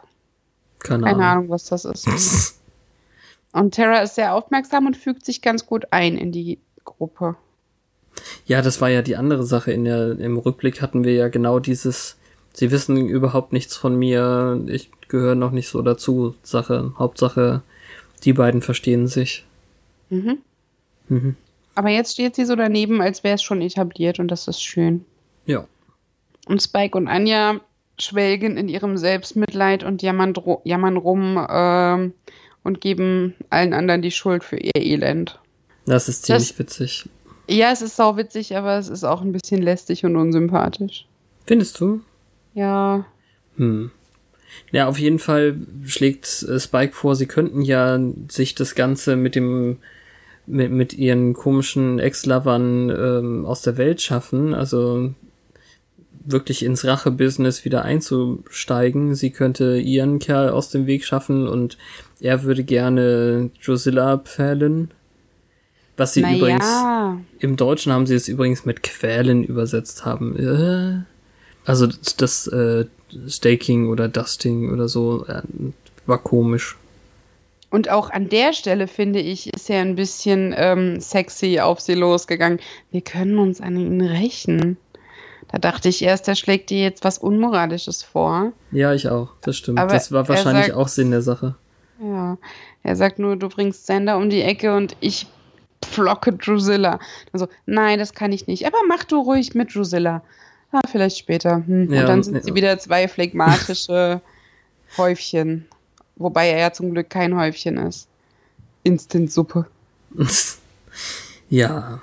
[0.81, 1.23] Keine, Keine Ahnung.
[1.23, 2.61] Ahnung, was das ist.
[3.53, 7.37] Und Terra ist sehr aufmerksam und fügt sich ganz gut ein in die Gruppe.
[8.47, 9.73] Ja, das war ja die andere Sache.
[9.73, 12.17] In der, Im Rückblick hatten wir ja genau dieses,
[12.53, 16.93] sie wissen überhaupt nichts von mir, ich gehöre noch nicht so dazu, Sache.
[16.99, 17.63] Hauptsache,
[18.25, 19.45] die beiden verstehen sich.
[20.11, 20.39] Mhm.
[21.09, 21.37] Mhm.
[21.75, 25.05] Aber jetzt steht sie so daneben, als wäre es schon etabliert und das ist schön.
[25.47, 25.67] Ja.
[26.47, 27.61] Und Spike und Anja
[28.03, 30.35] schwelgen in ihrem Selbstmitleid und jammern,
[30.65, 32.13] jammern rum ähm,
[32.63, 35.39] und geben allen anderen die Schuld für ihr Elend.
[35.87, 37.09] Das ist ziemlich Das- witzig.
[37.49, 41.07] Ja, es ist sau witzig, aber es ist auch ein bisschen lästig und unsympathisch.
[41.47, 42.01] Findest du?
[42.55, 43.05] Ja.
[43.57, 43.91] Hm.
[44.71, 49.35] Ja, auf jeden Fall schlägt äh, Spike vor, sie könnten ja sich das Ganze mit
[49.35, 49.79] dem
[50.47, 55.13] mit, mit ihren komischen Ex-Lovern ähm, aus der Welt schaffen, also
[56.25, 59.15] wirklich ins Rache-Business wieder einzusteigen.
[59.15, 61.79] Sie könnte ihren Kerl aus dem Weg schaffen und
[62.21, 64.91] er würde gerne Drusilla pfählen.
[65.97, 67.19] Was sie übrigens Naja.
[67.41, 70.37] im Deutschen haben sie es übrigens mit Quälen übersetzt haben.
[70.39, 71.05] Äh,
[71.67, 72.87] Also das, das äh,
[73.29, 75.43] Staking oder Dusting oder so äh,
[76.07, 76.77] war komisch.
[77.71, 81.95] Und auch an der Stelle, finde ich, ist er ein bisschen ähm, sexy auf sie
[81.95, 82.59] losgegangen.
[82.91, 84.77] Wir können uns an ihn rächen.
[85.53, 88.53] Da dachte ich erst, er schlägt dir jetzt was Unmoralisches vor.
[88.71, 89.31] Ja, ich auch.
[89.41, 89.79] Das stimmt.
[89.79, 91.55] Aber das war wahrscheinlich sagt- auch Sinn der Sache.
[92.01, 92.39] Ja.
[92.83, 95.27] Er sagt nur, du bringst Sander um die Ecke und ich
[95.85, 97.01] pflocke Drusilla.
[97.33, 98.67] Also, nein, das kann ich nicht.
[98.67, 100.23] Aber mach du ruhig mit Drusilla.
[100.73, 101.63] Ah, vielleicht später.
[101.67, 101.93] Hm.
[101.93, 102.43] Ja, und dann sind ja.
[102.43, 104.21] sie wieder zwei phlegmatische
[104.97, 105.67] Häufchen.
[106.17, 108.07] Wobei er ja zum Glück kein Häufchen ist.
[108.85, 109.67] Instant-Suppe.
[111.51, 112.01] ja.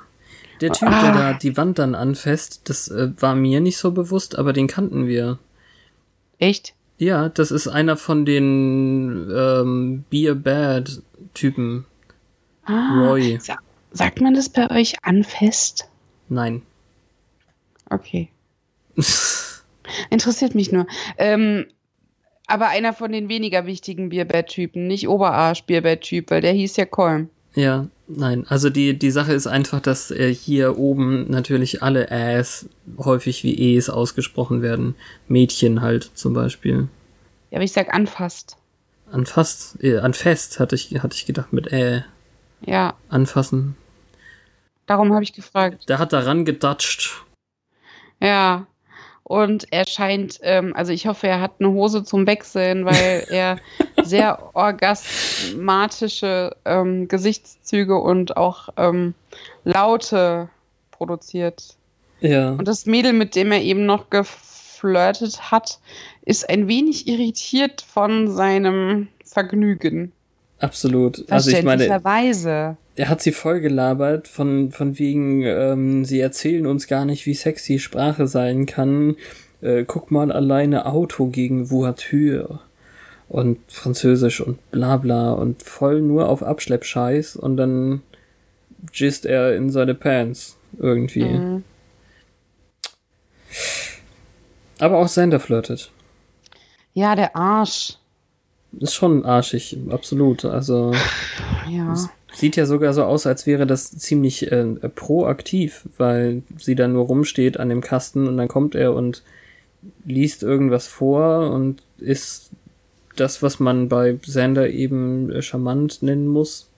[0.62, 1.02] Der Typ, Ah.
[1.02, 4.68] der da die Wand dann anfasst, das äh, war mir nicht so bewusst, aber den
[4.68, 5.38] kannten wir.
[6.40, 6.74] Echt?
[6.98, 11.02] Ja, das ist einer von den ähm, Be a Bad
[11.36, 11.86] Typen.
[12.66, 13.38] Ah, Roy.
[13.42, 13.58] Sa
[13.92, 15.88] sagt man das bei euch anfest?
[16.30, 16.62] Nein.
[17.90, 18.30] Okay.
[20.10, 20.88] Interessiert mich nur.
[21.18, 21.66] Ähm,
[22.48, 27.30] aber einer von den weniger wichtigen Bierbett-Typen, nicht Oberarsch-Bierbett-Typ, weil der hieß ja Kolm.
[27.56, 32.70] ja, Nein, also die, die Sache ist einfach, dass äh, hier oben natürlich alle Äs
[32.98, 34.96] häufig wie Es ausgesprochen werden.
[35.28, 36.88] Mädchen halt zum Beispiel.
[37.52, 38.58] Ja, aber ich sag anfasst.
[39.12, 42.06] Anfasst, äh, anfest hatte ich, hatte ich gedacht mit Ä.
[42.62, 42.96] Ja.
[43.10, 43.76] Anfassen.
[44.86, 45.90] Darum habe ich gefragt.
[45.90, 47.26] Der hat daran gedatscht.
[48.22, 48.68] Ja.
[49.28, 53.58] Und er scheint, ähm, also ich hoffe, er hat eine Hose zum Wechseln, weil er
[54.02, 59.14] sehr orgasmatische ähm, Gesichtszüge und auch ähm,
[59.66, 60.48] Laute
[60.92, 61.76] produziert.
[62.22, 62.52] Ja.
[62.52, 65.78] Und das Mädel, mit dem er eben noch geflirtet hat,
[66.24, 70.14] ist ein wenig irritiert von seinem Vergnügen.
[70.60, 71.24] Absolut.
[71.32, 76.88] Also ich meine, er hat sie voll gelabert von, von wegen, ähm, sie erzählen uns
[76.88, 79.16] gar nicht, wie sexy Sprache sein kann.
[79.62, 82.60] Äh, guck mal alleine Auto gegen Voiture
[83.30, 88.02] und Französisch und bla bla und voll nur auf Abschleppscheiß und dann
[88.92, 91.26] gisst er in seine Pants irgendwie.
[91.26, 91.64] Mhm.
[94.80, 95.92] Aber auch Sander flirtet.
[96.94, 97.98] Ja, der Arsch.
[98.80, 100.46] Ist schon arschig, absolut.
[100.46, 100.94] Also
[101.70, 101.96] Ja.
[102.34, 107.06] sieht ja sogar so aus, als wäre das ziemlich äh, proaktiv, weil sie dann nur
[107.06, 109.24] rumsteht an dem Kasten und dann kommt er und
[110.06, 112.52] liest irgendwas vor und ist
[113.16, 116.70] das, was man bei Sander eben äh, charmant nennen muss.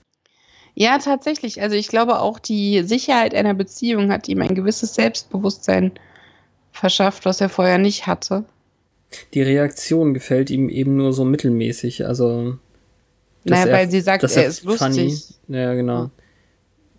[0.74, 1.60] Ja, tatsächlich.
[1.60, 5.92] Also ich glaube auch die Sicherheit einer Beziehung hat ihm ein gewisses Selbstbewusstsein
[6.72, 8.44] verschafft, was er vorher nicht hatte.
[9.34, 12.56] Die Reaktion gefällt ihm eben nur so mittelmäßig, also
[13.44, 15.34] Naja, er- weil sie sagt, dass er ist funny, lustig.
[15.48, 16.10] Ja, genau.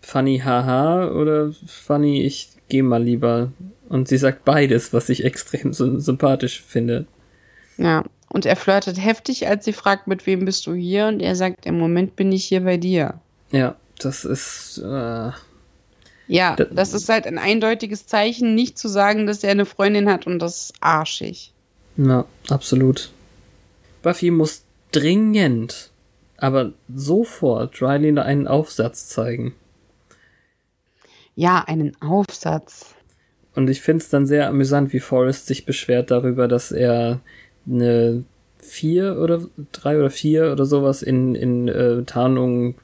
[0.01, 3.51] Funny haha oder funny ich geh mal lieber.
[3.87, 7.05] Und sie sagt beides, was ich extrem sy sympathisch finde.
[7.77, 8.03] Ja.
[8.29, 11.07] Und er flirtet heftig, als sie fragt, mit wem bist du hier?
[11.07, 13.15] Und er sagt, im Moment bin ich hier bei dir.
[13.51, 15.31] Ja, das ist äh,
[16.27, 20.09] Ja, Da- das ist halt ein eindeutiges Zeichen, nicht zu sagen, dass er eine Freundin
[20.09, 21.51] hat und das ist arschig.
[21.97, 23.11] Ja, absolut.
[24.01, 25.91] Buffy muss dringend,
[26.37, 29.53] aber sofort Riley einen Aufsatz zeigen.
[31.35, 32.95] Ja, einen Aufsatz.
[33.55, 37.19] Und ich find's dann sehr amüsant, wie Forrest sich beschwert darüber, dass er
[37.67, 38.23] eine
[38.59, 42.75] vier oder drei oder vier oder sowas in, in äh, Tarnung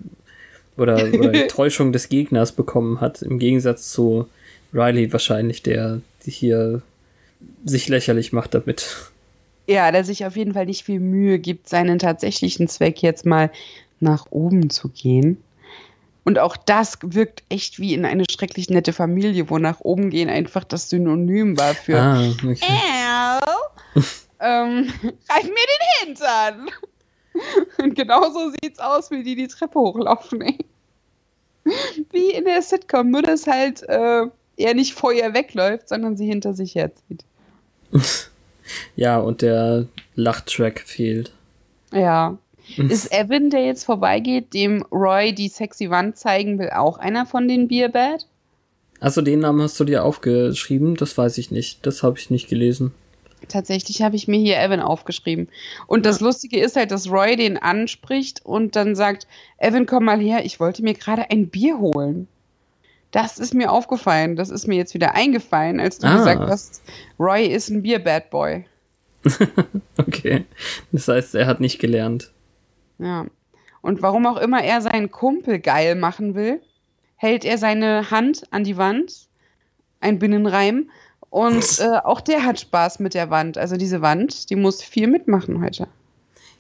[0.75, 4.27] oder, oder Täuschung des Gegners bekommen hat, im Gegensatz zu
[4.73, 6.81] Riley wahrscheinlich, der hier
[7.65, 9.11] sich lächerlich macht damit.
[9.67, 13.51] Ja, der sich auf jeden Fall nicht viel Mühe gibt, seinen tatsächlichen Zweck jetzt mal
[13.99, 15.41] nach oben zu gehen.
[16.23, 20.29] Und auch das wirkt echt wie in eine schrecklich nette Familie, wo nach oben gehen
[20.29, 23.39] einfach das Synonym war für Ah, okay.
[23.95, 24.01] Äu,
[24.41, 24.91] ähm,
[25.29, 26.69] reib mir den Hintern.
[27.81, 30.57] Und genauso sieht's aus, wie die die Treppe hochlaufen, ey.
[32.11, 36.25] Wie in der Sitcom, nur dass halt äh, er nicht vor ihr wegläuft, sondern sie
[36.25, 37.23] hinter sich herzieht.
[38.97, 41.31] Ja, und der Lachtrack fehlt.
[41.93, 42.37] Ja.
[42.77, 47.47] Ist Evan, der jetzt vorbeigeht, dem Roy die sexy Wand zeigen will, auch einer von
[47.47, 48.27] den Beerbad?
[48.99, 50.95] Also den Namen hast du dir aufgeschrieben?
[50.95, 51.85] Das weiß ich nicht.
[51.85, 52.93] Das habe ich nicht gelesen.
[53.47, 55.47] Tatsächlich habe ich mir hier Evan aufgeschrieben.
[55.85, 59.27] Und das Lustige ist halt, dass Roy den anspricht und dann sagt,
[59.59, 62.27] Evan, komm mal her, ich wollte mir gerade ein Bier holen.
[63.11, 64.35] Das ist mir aufgefallen.
[64.35, 66.17] Das ist mir jetzt wieder eingefallen, als du Ah.
[66.17, 66.81] gesagt hast,
[67.19, 68.65] Roy ist ein Bier-Bad Boy.
[69.97, 70.45] Okay.
[70.91, 72.31] Das heißt, er hat nicht gelernt.
[72.99, 73.25] Ja.
[73.81, 76.61] Und warum auch immer er seinen Kumpel geil machen will,
[77.15, 79.27] hält er seine Hand an die Wand,
[80.01, 80.89] ein Binnenreim,
[81.29, 83.57] und äh, auch der hat Spaß mit der Wand.
[83.57, 85.87] Also diese Wand, die muss viel mitmachen heute.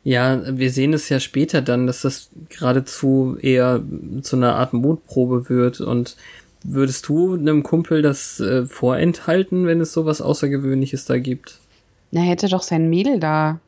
[0.07, 3.83] Ja, wir sehen es ja später dann, dass das geradezu eher
[4.21, 5.81] zu einer Art Mutprobe wird.
[5.81, 6.15] Und
[6.63, 11.59] würdest du einem Kumpel das äh, vorenthalten, wenn es sowas Außergewöhnliches da gibt?
[12.11, 13.59] Na, hätte doch sein Mädel da.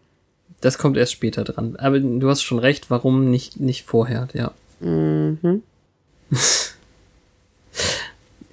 [0.61, 1.75] Das kommt erst später dran.
[1.75, 4.51] Aber du hast schon recht, warum nicht, nicht vorher, ja.
[4.79, 5.61] Mhm.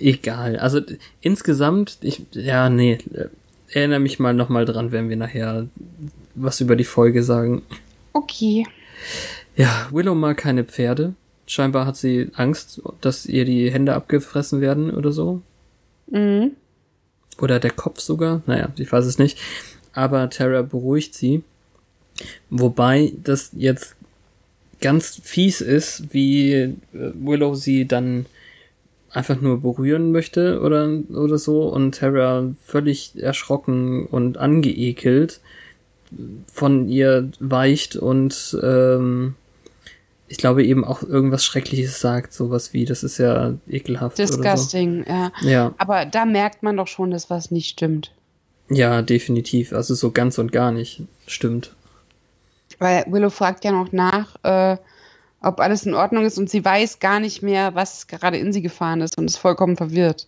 [0.00, 0.58] Egal.
[0.58, 0.80] Also
[1.20, 3.28] insgesamt, ich, ja, nee, äh,
[3.70, 5.68] erinnere mich mal nochmal dran, wenn wir nachher
[6.36, 7.62] was über die Folge sagen.
[8.12, 8.66] Okay.
[9.56, 11.14] Ja, Willow mag keine Pferde.
[11.46, 15.42] Scheinbar hat sie Angst, dass ihr die Hände abgefressen werden oder so.
[16.10, 16.52] Mhm.
[17.40, 18.42] Oder der Kopf sogar.
[18.46, 19.38] Naja, ich weiß es nicht.
[19.92, 21.42] Aber Tara beruhigt sie.
[22.50, 23.96] Wobei das jetzt
[24.80, 28.26] ganz fies ist, wie äh, Willow sie dann
[29.10, 35.40] einfach nur berühren möchte oder, oder so und Tara völlig erschrocken und angeekelt
[36.52, 39.34] von ihr weicht und ähm,
[40.28, 44.18] ich glaube eben auch irgendwas Schreckliches sagt, sowas wie, das ist ja ekelhaft.
[44.18, 45.12] Disgusting, so.
[45.12, 45.32] ja.
[45.42, 45.74] Ja.
[45.78, 48.12] Aber da merkt man doch schon, dass was nicht stimmt.
[48.68, 49.72] Ja, definitiv.
[49.72, 51.02] Also so ganz und gar nicht.
[51.26, 51.72] Stimmt.
[52.78, 54.76] Weil Willow fragt ja noch nach, äh,
[55.40, 58.62] ob alles in Ordnung ist und sie weiß gar nicht mehr, was gerade in sie
[58.62, 60.26] gefahren ist und ist vollkommen verwirrt.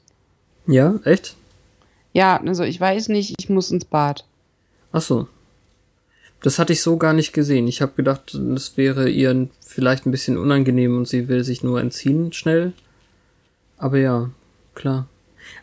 [0.66, 1.37] Ja, echt?
[2.12, 4.24] Ja, also ich weiß nicht, ich muss ins Bad.
[4.93, 5.29] Ach so.
[6.43, 7.66] Das hatte ich so gar nicht gesehen.
[7.66, 11.80] Ich habe gedacht, das wäre ihr vielleicht ein bisschen unangenehm und sie will sich nur
[11.80, 12.72] entziehen schnell.
[13.76, 14.30] Aber ja,
[14.74, 15.07] klar.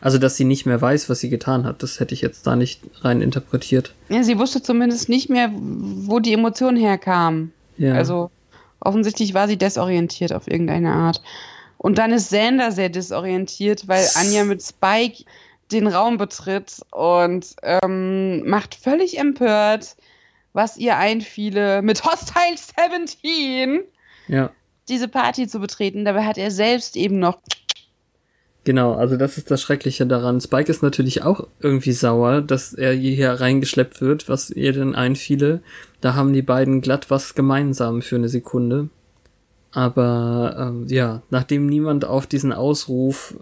[0.00, 2.56] Also, dass sie nicht mehr weiß, was sie getan hat, das hätte ich jetzt da
[2.56, 3.94] nicht rein interpretiert.
[4.08, 7.52] Ja, sie wusste zumindest nicht mehr, wo die Emotion herkam.
[7.78, 7.94] Ja.
[7.94, 8.30] Also
[8.80, 11.22] offensichtlich war sie desorientiert auf irgendeine Art.
[11.78, 15.24] Und dann ist Sander sehr desorientiert, weil Anja mit Spike
[15.72, 19.96] den Raum betritt und ähm, macht völlig empört,
[20.56, 23.82] was ihr einfiele, mit Hostile 17
[24.26, 24.50] ja.
[24.88, 26.04] diese Party zu betreten.
[26.04, 27.38] Dabei hat er selbst eben noch
[28.64, 30.40] Genau, also das ist das Schreckliche daran.
[30.40, 35.60] Spike ist natürlich auch irgendwie sauer, dass er hier reingeschleppt wird, was ihr denn einfiele.
[36.00, 38.88] Da haben die beiden glatt was gemeinsam für eine Sekunde.
[39.70, 43.36] Aber ähm, ja, nachdem niemand auf diesen Ausruf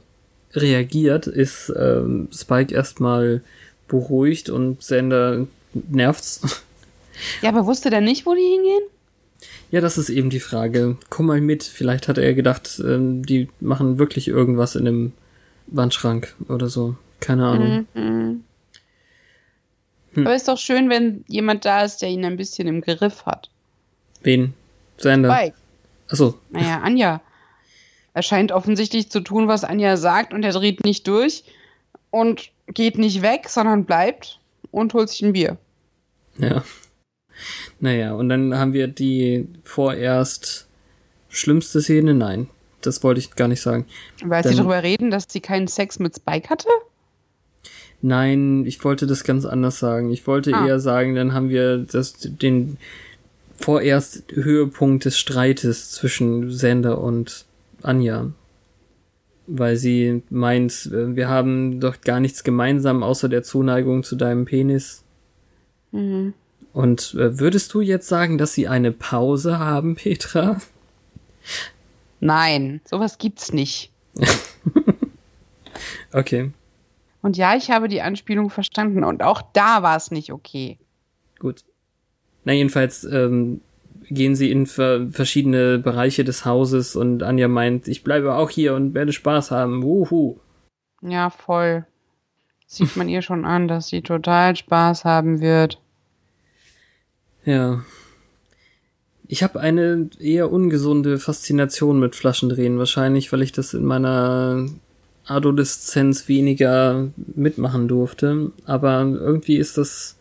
[0.53, 3.43] reagiert, ist ähm, Spike erstmal
[3.89, 6.63] beruhigt und Sander nervt's.
[7.43, 8.83] Ja, aber wusste der nicht, wo die hingehen?
[9.71, 10.97] Ja, das ist eben die Frage.
[11.11, 11.65] Komm mal mit.
[11.65, 15.13] Vielleicht hat er gedacht, ähm, die machen wirklich irgendwas in dem
[15.67, 16.97] Wandschrank oder so.
[17.21, 17.87] Keine Ahnung.
[17.95, 18.45] Mhm.
[20.15, 20.27] Hm.
[20.27, 23.51] Aber ist doch schön, wenn jemand da ist, der ihn ein bisschen im Griff hat.
[24.23, 24.55] Wen?
[24.97, 25.35] Sander?
[25.35, 25.57] Spike.
[26.09, 26.39] Achso.
[26.51, 27.21] Naja, Anja.
[28.13, 31.45] Er scheint offensichtlich zu tun, was Anja sagt, und er dreht nicht durch
[32.11, 34.39] und geht nicht weg, sondern bleibt
[34.71, 35.57] und holt sich ein Bier.
[36.39, 36.63] Ja.
[37.85, 40.67] Naja, und dann haben wir die vorerst
[41.29, 42.15] schlimmste Szene.
[42.15, 42.49] Nein,
[42.81, 43.85] das wollte ich gar nicht sagen.
[44.25, 46.67] Weil Dann- sie darüber reden, dass sie keinen Sex mit Spike hatte?
[48.01, 50.11] Nein, ich wollte das ganz anders sagen.
[50.11, 50.67] Ich wollte Ah.
[50.67, 52.79] eher sagen, dann haben wir das, den
[53.61, 57.45] vorerst Höhepunkt des Streites zwischen Sander und
[57.83, 58.31] Anja.
[59.47, 65.03] Weil sie meint, wir haben doch gar nichts gemeinsam außer der Zuneigung zu deinem Penis.
[65.93, 66.33] Mhm.
[66.75, 70.61] Und äh, würdest du jetzt sagen, dass sie eine Pause haben, Petra?
[72.21, 73.91] Nein, sowas gibt's nicht.
[76.13, 76.53] Okay,
[77.23, 80.79] Und ja, ich habe die Anspielung verstanden und auch da war es nicht okay.
[81.41, 81.65] gut.
[82.45, 83.61] Na, jedenfalls ähm,
[84.09, 88.75] gehen sie in ver verschiedene Bereiche des Hauses und Anja meint, ich bleibe auch hier
[88.75, 89.83] und werde Spaß haben.
[89.83, 90.39] Wuhu.
[91.03, 91.85] Ja, voll.
[92.67, 95.81] Sieht man ihr schon an, dass sie total Spaß haben wird.
[97.45, 97.85] Ja.
[99.27, 104.67] Ich habe eine eher ungesunde Faszination mit Flaschendrehen, wahrscheinlich, weil ich das in meiner
[105.27, 108.53] Adoleszenz weniger mitmachen durfte.
[108.67, 110.17] Aber irgendwie ist das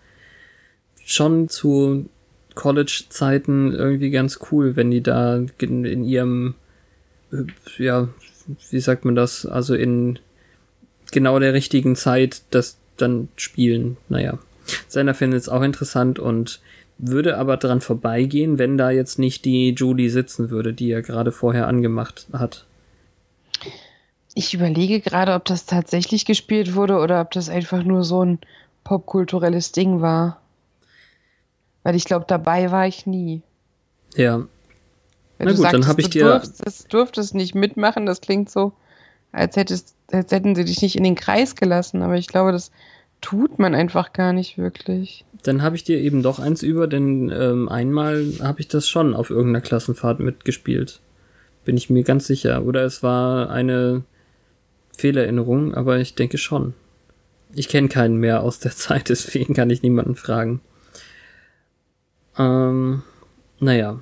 [1.03, 2.09] schon zu
[2.55, 6.55] College-Zeiten irgendwie ganz cool, wenn die da in, in ihrem,
[7.31, 7.43] äh,
[7.77, 8.07] ja,
[8.69, 10.19] wie sagt man das, also in
[11.11, 13.97] genau der richtigen Zeit das dann spielen.
[14.09, 14.39] Naja.
[14.87, 16.61] Seiner findet es auch interessant und
[16.97, 21.31] würde aber dran vorbeigehen, wenn da jetzt nicht die Julie sitzen würde, die er gerade
[21.31, 22.65] vorher angemacht hat.
[24.35, 28.39] Ich überlege gerade, ob das tatsächlich gespielt wurde oder ob das einfach nur so ein
[28.83, 30.41] popkulturelles Ding war.
[31.83, 33.41] Weil ich glaube, dabei war ich nie.
[34.15, 34.37] Ja,
[35.37, 38.21] Wenn Na du gut, dann sagtest, hab ich du dir- Durftest, durftest nicht mitmachen, das
[38.21, 38.73] klingt so,
[39.31, 42.01] als, hättest, als hätten sie dich nicht in den Kreis gelassen.
[42.01, 42.71] Aber ich glaube, das
[43.23, 45.25] tut man einfach gar nicht wirklich.
[45.43, 49.13] dann habe ich dir eben doch eins über, denn ähm, einmal habe ich das schon
[49.13, 51.01] auf irgendeiner Klassenfahrt mitgespielt.
[51.65, 52.63] Bin ich mir ganz sicher.
[52.65, 54.03] Oder es war eine
[54.95, 56.73] Fehlerinnerung, aber ich denke schon.
[57.53, 60.61] Ich kenne keinen mehr aus der Zeit, deswegen kann ich niemanden fragen.
[62.37, 63.03] Ähm,
[63.59, 64.01] naja.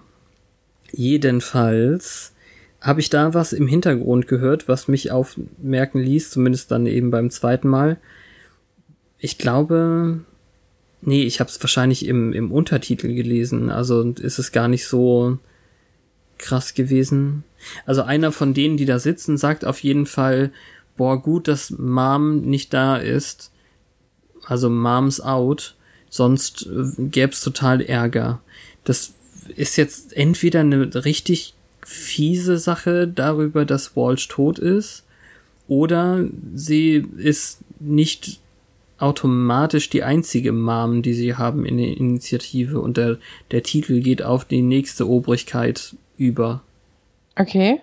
[0.91, 2.33] Jedenfalls
[2.81, 7.29] habe ich da was im Hintergrund gehört, was mich aufmerken ließ, zumindest dann eben beim
[7.29, 7.97] zweiten Mal.
[9.23, 10.21] Ich glaube,
[11.01, 15.37] nee, ich habe es wahrscheinlich im, im Untertitel gelesen, also ist es gar nicht so
[16.39, 17.43] krass gewesen.
[17.85, 20.51] Also einer von denen, die da sitzen, sagt auf jeden Fall,
[20.97, 23.51] boah, gut, dass Mom nicht da ist.
[24.47, 25.75] Also Moms out,
[26.09, 28.41] sonst äh, gäb's total Ärger.
[28.83, 29.13] Das
[29.55, 31.53] ist jetzt entweder eine richtig
[31.85, 35.03] fiese Sache darüber, dass Walsh tot ist,
[35.67, 38.40] oder sie ist nicht
[39.01, 43.17] automatisch die einzige Mom, die sie haben in der Initiative und der,
[43.51, 46.61] der Titel geht auf die nächste Obrigkeit über.
[47.37, 47.79] Okay.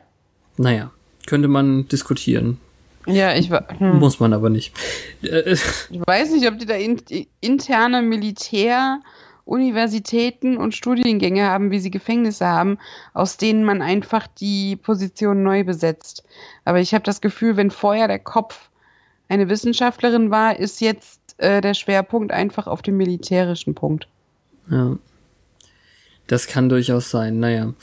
[0.57, 0.91] Naja,
[1.27, 2.59] könnte man diskutieren.
[3.07, 3.99] Ja, ich hm.
[3.99, 4.75] Muss man aber nicht.
[5.23, 5.53] Äh,
[5.91, 7.01] Ich weiß nicht, ob die da in,
[7.41, 9.01] interne Militär,
[9.45, 12.79] Universitäten und Studiengänge haben, wie sie Gefängnisse haben,
[13.15, 16.23] aus denen man einfach die Position neu besetzt.
[16.67, 18.68] Aber ich habe das Gefühl, wenn vorher der Kopf
[19.29, 24.09] eine Wissenschaftlerin war, ist jetzt äh, der Schwerpunkt einfach auf dem militärischen Punkt.
[24.71, 24.99] Ja.
[26.27, 27.41] Das kann durchaus sein.
[27.41, 27.75] Naja.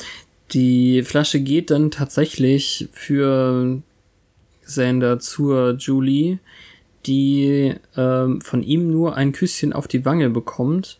[0.51, 3.81] Die Flasche geht dann tatsächlich für
[4.61, 6.39] Sander zur Julie,
[7.05, 10.99] die ähm, von ihm nur ein Küsschen auf die Wange bekommt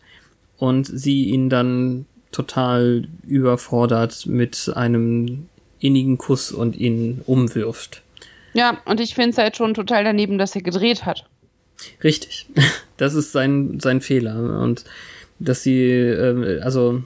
[0.56, 8.02] und sie ihn dann total überfordert mit einem innigen Kuss und ihn umwirft.
[8.56, 11.28] Ja, und ich finde es halt schon total daneben, dass er gedreht hat.
[12.02, 12.46] Richtig.
[12.98, 14.62] Das ist sein, sein Fehler.
[14.62, 14.84] Und
[15.38, 17.02] dass sie, äh, also,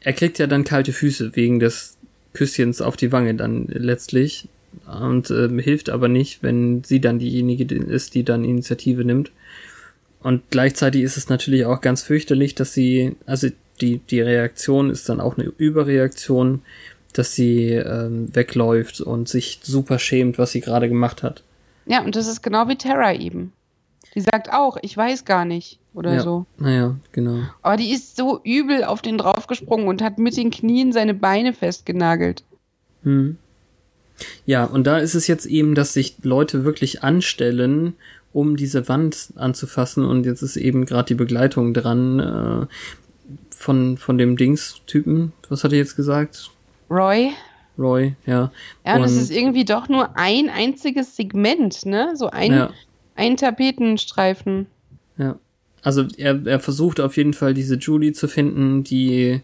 [0.00, 1.96] er kriegt ja dann kalte Füße wegen des
[2.34, 4.46] Küsschens auf die Wange dann letztlich.
[4.84, 9.32] Und ähm, hilft aber nicht, wenn sie dann diejenige ist, die dann Initiative nimmt.
[10.20, 13.48] Und gleichzeitig ist es natürlich auch ganz fürchterlich, dass sie, also
[13.80, 16.60] die, die Reaktion ist dann auch eine Überreaktion,
[17.18, 21.42] dass sie ähm, wegläuft und sich super schämt, was sie gerade gemacht hat.
[21.86, 23.52] Ja, und das ist genau wie Terra eben.
[24.14, 26.22] Die sagt auch, ich weiß gar nicht oder ja.
[26.22, 26.46] so.
[26.58, 27.42] Naja, genau.
[27.62, 31.52] Aber die ist so übel auf den draufgesprungen und hat mit den Knien seine Beine
[31.52, 32.42] festgenagelt.
[33.02, 33.36] Hm.
[34.46, 37.94] Ja, und da ist es jetzt eben, dass sich Leute wirklich anstellen,
[38.32, 40.04] um diese Wand anzufassen.
[40.04, 42.66] Und jetzt ist eben gerade die Begleitung dran äh,
[43.50, 45.32] von, von dem Dings-Typen.
[45.48, 46.50] Was hat er jetzt gesagt?
[46.90, 47.32] Roy?
[47.78, 48.50] Roy, ja.
[48.84, 52.12] Ja, und es ist irgendwie doch nur ein einziges Segment, ne?
[52.16, 52.70] So ein, ja,
[53.14, 54.66] ein Tapetenstreifen.
[55.18, 55.36] ja.
[55.82, 59.40] Also er, er versucht auf jeden Fall diese Julie zu finden, die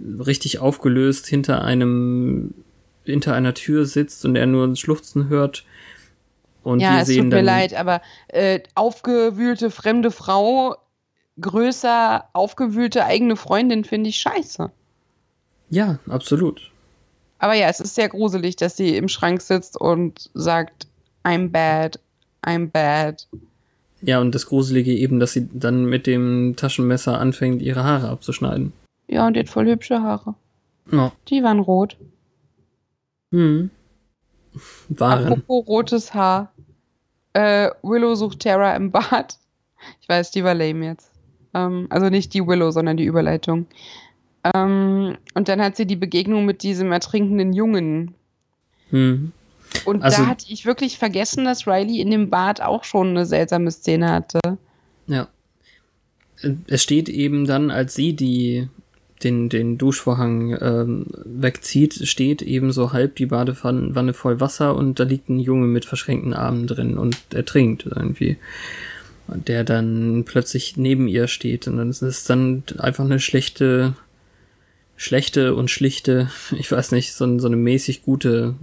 [0.00, 2.52] richtig aufgelöst hinter einem
[3.04, 5.64] hinter einer Tür sitzt und er nur ein Schluchzen hört.
[6.64, 10.74] Und ja, es tut mir leid, aber äh, aufgewühlte fremde Frau,
[11.40, 14.72] größer aufgewühlte eigene Freundin finde ich scheiße.
[15.70, 16.72] Ja, absolut.
[17.38, 20.86] Aber ja, es ist sehr gruselig, dass sie im Schrank sitzt und sagt,
[21.24, 21.98] I'm bad,
[22.44, 23.26] I'm bad.
[24.00, 28.72] Ja, und das Gruselige eben, dass sie dann mit dem Taschenmesser anfängt, ihre Haare abzuschneiden.
[29.08, 30.34] Ja, und die hat voll hübsche Haare.
[30.90, 31.12] Ja.
[31.28, 31.96] Die waren rot.
[33.32, 33.70] Hm.
[34.88, 35.26] Waren.
[35.26, 36.52] Apropos rotes Haar.
[37.32, 39.38] Äh, Willow sucht Tara im Bad.
[40.00, 41.10] Ich weiß, die war lame jetzt.
[41.52, 43.66] Ähm, also nicht die Willow, sondern die Überleitung.
[44.52, 48.14] Ähm, und dann hat sie die Begegnung mit diesem ertrinkenden Jungen.
[48.90, 49.32] Hm.
[49.84, 53.26] Und Also- da hatte ich wirklich vergessen, dass Riley in dem Bad auch schon eine
[53.26, 54.40] seltsame Szene hatte.
[55.06, 55.28] Ja.
[56.66, 58.68] Es steht eben dann, als sie die
[59.24, 65.04] den, den Duschvorhang ähm, wegzieht, steht eben so halb die Badewanne voll Wasser und da
[65.04, 68.36] liegt ein Junge mit verschränkten Armen drin und er trinkt irgendwie.
[69.26, 73.94] Und der dann plötzlich neben ihr steht und dann ist es dann einfach eine schlechte,
[74.96, 78.54] schlechte und schlichte, ich weiß nicht, so, so eine mäßig gute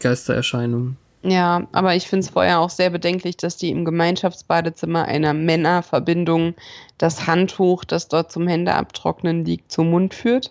[0.00, 0.96] Geistererscheinung.
[1.22, 6.54] Ja, aber ich finde es vorher auch sehr bedenklich, dass die im Gemeinschaftsbadezimmer einer Männerverbindung
[6.96, 10.50] das Handtuch, das dort zum Händeabtrocknen liegt, zum Mund führt.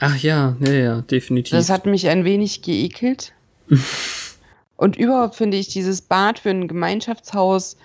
[0.00, 1.52] Ach ja, ja, ja, definitiv.
[1.52, 3.32] Das hat mich ein wenig geekelt.
[4.76, 7.76] Und überhaupt finde ich dieses Bad für ein Gemeinschaftshaus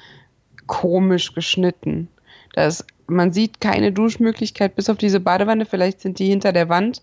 [0.66, 2.08] komisch geschnitten.
[2.54, 5.66] Da ist, man sieht keine Duschmöglichkeit bis auf diese Badewanne.
[5.66, 7.02] Vielleicht sind die hinter der Wand.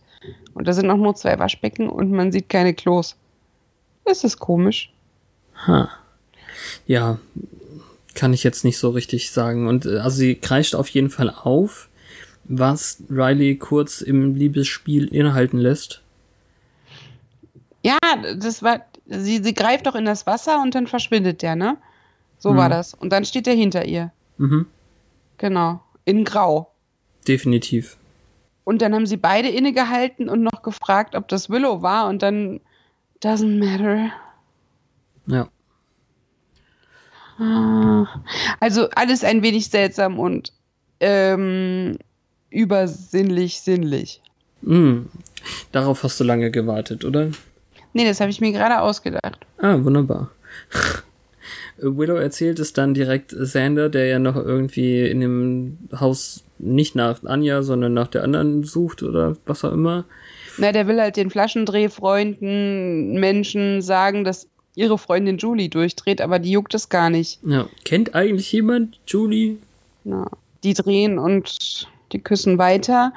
[0.55, 3.17] Und da sind auch nur zwei Waschbecken und man sieht keine Klos.
[4.05, 4.93] Das ist komisch.
[5.67, 5.91] Ha.
[6.87, 7.19] Ja,
[8.15, 9.67] kann ich jetzt nicht so richtig sagen.
[9.67, 11.89] Und äh, also sie kreischt auf jeden Fall auf,
[12.45, 16.03] was Riley kurz im Liebesspiel innehalten lässt.
[17.85, 17.99] Ja,
[18.39, 18.81] das war.
[19.07, 21.77] Sie, sie greift doch in das Wasser und dann verschwindet der, ne?
[22.39, 22.73] So war Mhm.
[22.73, 22.95] das.
[22.95, 24.13] Und dann steht er hinter ihr.
[24.39, 24.67] Mhm,
[25.39, 25.81] Genau.
[26.05, 26.73] In Grau.
[27.27, 27.97] definitiv.
[28.65, 32.09] Und dann haben sie beide innegehalten und noch gefragt, ob das Willow war.
[32.09, 32.61] Und dann.
[33.23, 34.11] Doesn't matter.
[35.27, 35.49] Ja.
[37.39, 38.07] Ah.
[38.61, 40.53] Also alles ein wenig seltsam und
[41.01, 41.99] ähm,
[42.51, 44.21] übersinnlich sinnlich.
[44.63, 45.03] Mm.
[45.73, 47.31] Darauf hast du lange gewartet, oder?
[47.93, 49.39] Nee, das habe ich mir gerade ausgedacht.
[49.59, 50.31] Ah, wunderbar.
[51.83, 57.23] Willow erzählt es dann direkt Sander, der ja noch irgendwie in dem Haus nicht nach
[57.25, 60.05] Anja, sondern nach der anderen sucht oder was auch immer.
[60.59, 66.53] Na, der will halt den Flaschendrehfreunden Menschen sagen, dass ihre Freundin Julie durchdreht, aber die
[66.53, 67.41] juckt es gar nicht.
[67.45, 67.67] Ja.
[67.85, 69.57] Kennt eigentlich jemand Julie?
[70.05, 70.31] Na,
[70.63, 73.13] die drehen und die küssen weiter.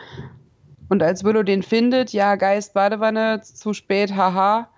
[0.89, 4.69] Und als Willow den findet, ja, Geist, Badewanne, zu spät, haha,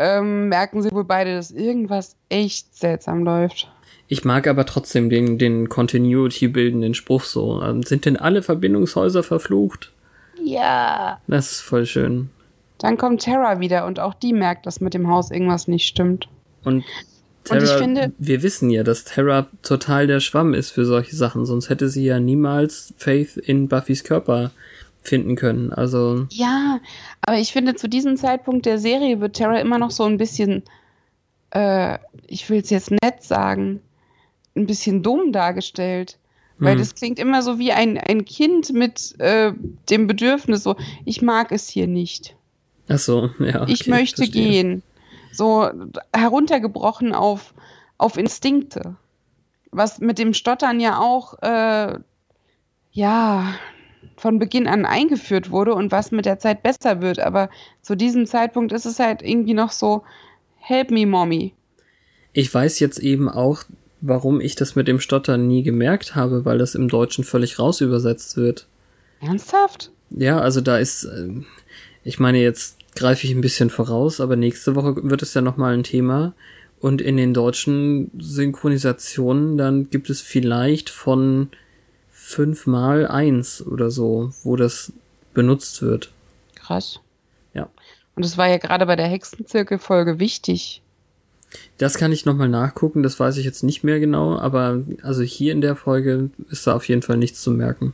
[0.00, 3.70] ähm, merken sie wohl beide, dass irgendwas echt seltsam läuft.
[4.08, 7.62] Ich mag aber trotzdem den, den Continuity-bildenden Spruch so.
[7.62, 9.92] Ähm, sind denn alle Verbindungshäuser verflucht?
[10.42, 11.20] Ja.
[11.28, 12.30] Das ist voll schön.
[12.78, 16.28] Dann kommt Terra wieder und auch die merkt, dass mit dem Haus irgendwas nicht stimmt.
[16.64, 16.82] Und
[17.44, 21.14] Terra, Und ich finde- wir wissen ja, dass Terra total der Schwamm ist für solche
[21.14, 24.50] Sachen, sonst hätte sie ja niemals Faith in Buffys Körper
[25.02, 25.72] finden können.
[25.72, 26.80] Also, Ja,
[27.22, 30.62] aber ich finde, zu diesem Zeitpunkt der Serie wird Terra immer noch so ein bisschen,
[31.50, 33.80] äh, ich will es jetzt nett sagen,
[34.56, 36.18] ein bisschen dumm dargestellt.
[36.58, 36.78] Weil Hm.
[36.80, 39.52] das klingt immer so wie ein, ein Kind mit äh,
[39.88, 40.76] dem Bedürfnis, so,
[41.06, 42.36] ich mag es hier nicht.
[42.88, 43.66] ach so, ja.
[43.66, 44.50] ich okay, möchte verstehe.
[44.50, 44.82] gehen.
[45.32, 45.70] So
[46.12, 47.54] heruntergebrochen auf,
[47.96, 48.96] auf Instinkte.
[49.70, 51.98] Was mit dem Stottern ja auch, äh,
[52.92, 53.54] ja,
[54.20, 57.18] von Beginn an eingeführt wurde und was mit der Zeit besser wird.
[57.18, 57.48] Aber
[57.82, 60.02] zu diesem Zeitpunkt ist es halt irgendwie noch so,
[60.58, 61.54] help me, Mommy.
[62.32, 63.64] Ich weiß jetzt eben auch,
[64.00, 67.80] warum ich das mit dem Stottern nie gemerkt habe, weil das im Deutschen völlig raus
[67.80, 68.66] übersetzt wird.
[69.20, 69.90] Ernsthaft?
[70.10, 71.28] Ja, also da ist, äh,
[72.04, 75.74] ich meine, jetzt greife ich ein bisschen voraus, aber nächste Woche wird es ja nochmal
[75.74, 76.34] ein Thema.
[76.80, 81.50] Und in den deutschen Synchronisationen, dann gibt es vielleicht von
[82.30, 84.92] fünfmal eins oder so, wo das
[85.34, 86.10] benutzt wird.
[86.54, 87.00] Krass.
[87.54, 87.68] Ja.
[88.16, 90.82] Und es war ja gerade bei der Hexenzirkel-Folge wichtig.
[91.78, 95.52] Das kann ich nochmal nachgucken, das weiß ich jetzt nicht mehr genau, aber also hier
[95.52, 97.92] in der Folge ist da auf jeden Fall nichts zu merken.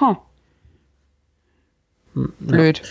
[0.00, 0.16] Huh.
[2.14, 2.46] Hm, ja.
[2.46, 2.82] Blöd.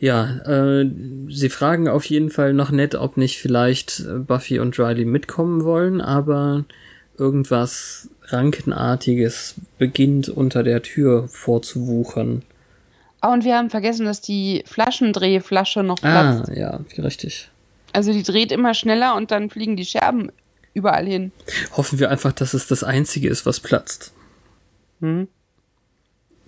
[0.00, 0.90] Ja, äh,
[1.28, 6.00] sie fragen auf jeden Fall noch nett, ob nicht vielleicht Buffy und Riley mitkommen wollen,
[6.00, 6.64] aber
[7.16, 12.42] irgendwas Rankenartiges beginnt unter der Tür vorzuwuchern.
[13.20, 16.56] Ah, und wir haben vergessen, dass die Flaschendrehflasche noch Ah, platzt.
[16.56, 17.50] ja, richtig.
[17.92, 20.30] Also die dreht immer schneller und dann fliegen die Scherben
[20.74, 21.32] überall hin.
[21.76, 24.12] Hoffen wir einfach, dass es das Einzige ist, was platzt.
[25.00, 25.28] Hm?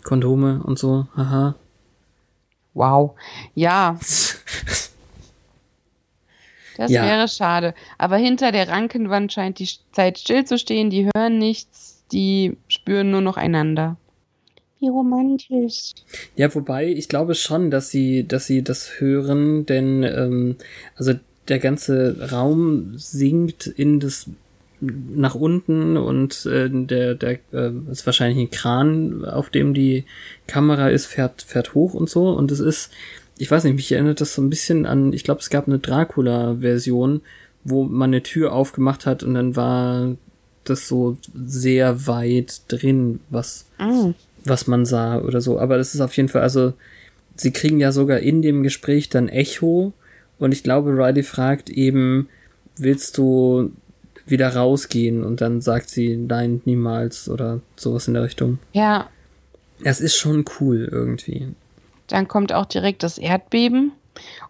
[0.02, 1.54] Kondome und so, haha.
[2.74, 3.14] Wow.
[3.54, 3.98] Ja,
[6.76, 7.02] das Ja.
[7.04, 7.74] wäre schade.
[7.98, 10.90] Aber hinter der Rankenwand scheint die Zeit stillzustehen.
[10.90, 13.96] Die hören nichts, die spüren nur noch einander.
[14.78, 15.94] Wie romantisch.
[16.36, 20.56] Ja, wobei, ich glaube schon, dass sie, dass sie das hören, denn ähm,
[20.96, 21.14] also
[21.48, 24.26] der ganze Raum sinkt in das
[24.80, 30.04] nach unten und äh, der, der äh, ist wahrscheinlich ein Kran, auf dem die
[30.46, 32.28] Kamera ist, fährt, fährt hoch und so.
[32.28, 32.90] Und es ist,
[33.38, 35.78] ich weiß nicht, mich erinnert das so ein bisschen an, ich glaube, es gab eine
[35.78, 37.20] Dracula-Version,
[37.64, 40.14] wo man eine Tür aufgemacht hat und dann war
[40.64, 44.10] das so sehr weit drin, was Mm.
[44.44, 45.58] was man sah oder so.
[45.58, 46.72] Aber das ist auf jeden Fall, also
[47.36, 49.92] sie kriegen ja sogar in dem Gespräch dann Echo
[50.38, 52.28] und ich glaube, Riley fragt eben,
[52.78, 53.70] willst du
[54.26, 55.22] wieder rausgehen?
[55.24, 58.58] Und dann sagt sie, nein, niemals oder sowas in der Richtung.
[58.72, 59.08] Ja,
[59.84, 61.48] Es ist schon cool irgendwie.
[62.08, 63.92] Dann kommt auch direkt das Erdbeben.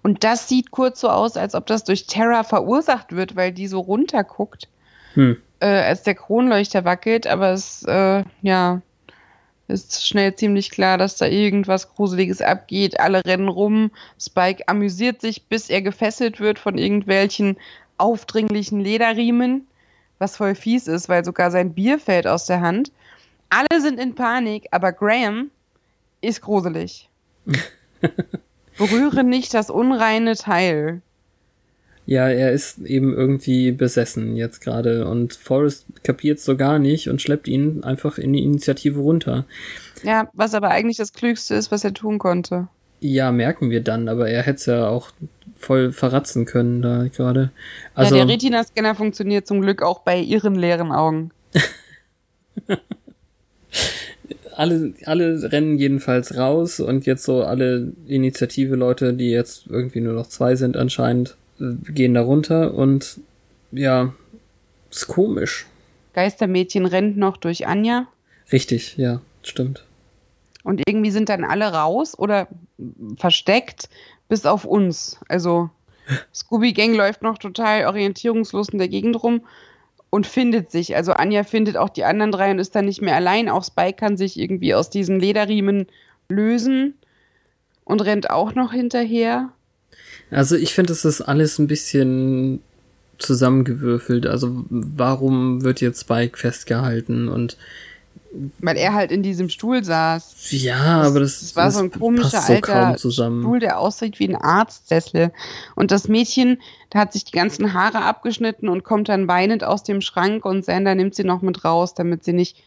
[0.03, 3.67] Und das sieht kurz so aus, als ob das durch Terra verursacht wird, weil die
[3.67, 4.69] so runterguckt,
[5.15, 5.37] Hm.
[5.61, 7.27] äh, als der Kronleuchter wackelt.
[7.27, 8.81] Aber es, äh, ja,
[9.69, 13.01] ist schnell ziemlich klar, dass da irgendwas Gruseliges abgeht.
[13.01, 13.91] Alle rennen rum.
[14.21, 17.57] Spike amüsiert sich, bis er gefesselt wird von irgendwelchen
[17.99, 19.67] aufdringlichen Lederriemen,
[20.19, 22.93] was voll fies ist, weil sogar sein Bier fällt aus der Hand.
[23.49, 25.51] Alle sind in Panik, aber Graham
[26.21, 27.09] ist gruselig.
[28.79, 31.01] Berühre nicht das unreine Teil.
[32.05, 37.21] Ja, er ist eben irgendwie besessen jetzt gerade und Forrest kapiert so gar nicht und
[37.21, 39.45] schleppt ihn einfach in die Initiative runter.
[40.05, 42.69] Ja, was aber eigentlich das Klügste ist, was er tun konnte.
[43.01, 45.11] Ja, merken wir dann, aber er hätte es ja auch
[45.59, 47.51] voll verratzen können da gerade.
[47.95, 51.33] Also, ja, der Retina-Scanner funktioniert zum Glück auch bei ihren leeren Augen.
[54.57, 60.27] alle, alle rennen jedenfalls raus und jetzt so alle Initiative-Leute, die jetzt irgendwie nur noch
[60.27, 63.21] zwei sind anscheinend, äh, gehen da runter und
[63.71, 64.15] ja,
[64.91, 65.67] ist komisch.
[66.15, 68.07] Geistermädchen rennt noch durch Anja
[68.51, 69.85] Richtig, ja, stimmt.
[70.63, 72.49] und irgendwie sind dann alle raus oder
[73.19, 73.91] versteckt,
[74.29, 75.21] bis auf uns.
[75.29, 75.69] Also
[76.35, 79.43] Scooby Gang läuft noch total orientierungslos in der Gegend rum
[80.11, 80.97] und findet sich.
[80.97, 83.49] Also Anja findet auch die anderen drei und ist dann nicht mehr allein.
[83.49, 85.87] Auch Spike kann sich irgendwie aus diesen Lederriemen
[86.29, 86.95] lösen
[87.85, 89.51] und rennt auch noch hinterher.
[90.31, 92.61] Also ich finde, es ist alles ein bisschen
[93.19, 94.27] zusammengewürfelt.
[94.27, 97.57] Also warum wird jetzt Spike festgehalten und
[98.59, 100.51] Weil er halt in diesem Stuhl saß.
[100.51, 102.97] Ja, Das- aber das, das war so ein das komischer so alter.
[102.99, 105.33] Stuhl, der aussieht wie ein Arztsessel.
[105.75, 106.61] Und das Mädchen,
[106.91, 110.65] da hat sich die ganzen Haare abgeschnitten und kommt dann weinend aus dem Schrank und
[110.65, 112.63] Sander nimmt sie noch mit raus, damit sie nicht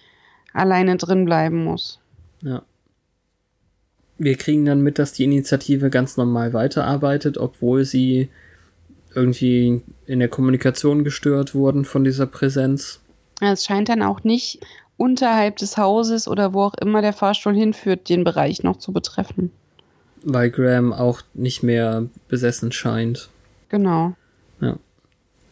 [0.54, 2.00] alleine drin bleiben muss.
[2.42, 2.64] Ja.
[4.18, 8.30] Wir kriegen dann mit, dass die Initiative ganz normal weiterarbeitet, obwohl sie
[9.16, 13.00] irgendwie in der Kommunikation gestört wurden von dieser Präsenz.
[13.42, 14.60] Es scheint dann auch nicht
[15.00, 19.52] unterhalb des Hauses oder wo auch immer der Fahrstuhl hinführt, den Bereich noch zu betreffen.
[20.24, 23.30] Weil Graham auch nicht mehr besessen scheint.
[23.70, 24.14] Genau.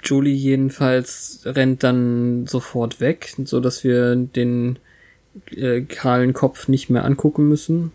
[0.08, 4.80] Julie jedenfalls rennt dann sofort weg, so dass wir den
[5.52, 7.92] äh, kahlen Kopf nicht mehr angucken müssen.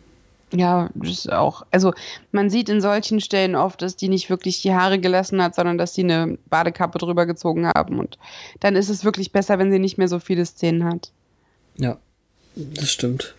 [0.55, 1.63] Ja, das ist auch.
[1.71, 1.95] Also
[2.31, 5.79] man sieht in solchen Stellen oft, dass die nicht wirklich die Haare gelassen hat, sondern
[5.79, 7.99] dass sie eine Badekappe drüber gezogen haben.
[7.99, 8.19] Und
[8.61, 11.11] dann ist es wirklich besser, wenn sie nicht mehr so viele Szenen hat.
[11.77, 11.99] Ja,
[12.55, 13.35] das stimmt.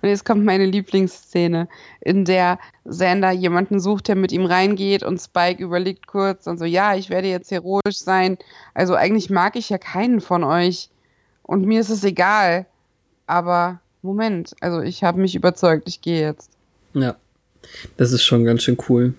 [0.00, 1.68] Und jetzt kommt meine Lieblingsszene,
[2.00, 6.64] in der Sander jemanden sucht, der mit ihm reingeht und Spike überlegt kurz und so,
[6.64, 8.38] ja, ich werde jetzt heroisch sein.
[8.74, 10.90] Also eigentlich mag ich ja keinen von euch.
[11.42, 12.66] Und mir ist es egal.
[13.26, 16.50] Aber Moment, also ich habe mich überzeugt, ich gehe jetzt.
[16.94, 17.16] Ja,
[17.96, 19.14] das ist schon ganz schön cool.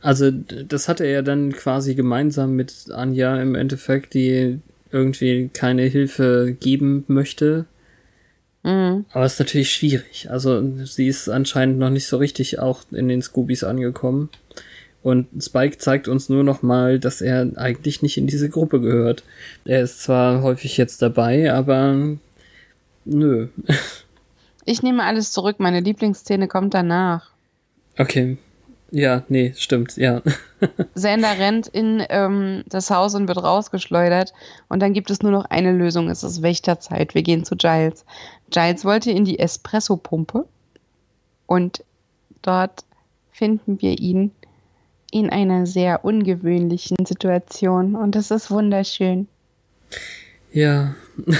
[0.00, 4.60] Also, das hatte er ja dann quasi gemeinsam mit Anja im Endeffekt, die
[4.92, 7.66] irgendwie keine Hilfe geben möchte.
[8.62, 9.06] Mhm.
[9.12, 10.28] Aber es ist natürlich schwierig.
[10.30, 14.30] Also, sie ist anscheinend noch nicht so richtig auch in den Scoobies angekommen.
[15.02, 19.24] Und Spike zeigt uns nur noch mal, dass er eigentlich nicht in diese Gruppe gehört.
[19.64, 22.16] Er ist zwar häufig jetzt dabei, aber
[23.04, 23.48] nö.
[24.64, 27.32] Ich nehme alles zurück, meine Lieblingsszene kommt danach.
[27.98, 28.36] Okay.
[28.94, 30.20] Ja, nee, stimmt, ja.
[30.94, 34.34] Sander rennt in ähm, das Haus und wird rausgeschleudert.
[34.68, 36.10] Und dann gibt es nur noch eine Lösung.
[36.10, 37.14] Es ist Wächterzeit.
[37.14, 38.04] Wir gehen zu Giles.
[38.50, 40.46] Giles wollte in die Espresso-Pumpe.
[41.46, 41.82] Und
[42.42, 42.84] dort
[43.30, 44.30] finden wir ihn
[45.10, 47.96] in einer sehr ungewöhnlichen Situation.
[47.96, 49.26] Und das ist wunderschön.
[50.52, 50.94] Ja,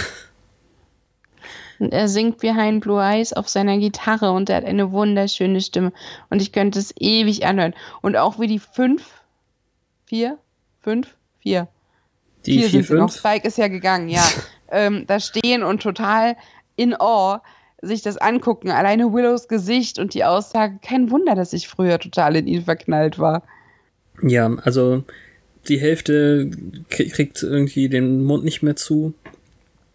[1.83, 5.93] Und er singt Behind Blue Eyes auf seiner Gitarre und er hat eine wunderschöne Stimme.
[6.31, 7.75] Und ich könnte es ewig anhören.
[8.03, 9.03] Und auch wie die fünf,
[10.07, 10.39] vier,
[10.81, 11.09] fünf,
[11.41, 11.67] vier,
[12.47, 13.11] die Vier 4, sind sie noch.
[13.11, 13.19] 5.
[13.19, 14.23] Spike ist ja gegangen, ja.
[14.71, 16.37] ähm, da stehen und total
[16.77, 17.41] in awe
[17.81, 18.71] sich das angucken.
[18.71, 23.19] Alleine Willows Gesicht und die Aussage, kein Wunder, dass ich früher total in ihn verknallt
[23.19, 23.43] war.
[24.23, 25.03] Ja, also
[25.67, 26.49] die Hälfte
[26.91, 29.15] kriegt irgendwie den Mund nicht mehr zu.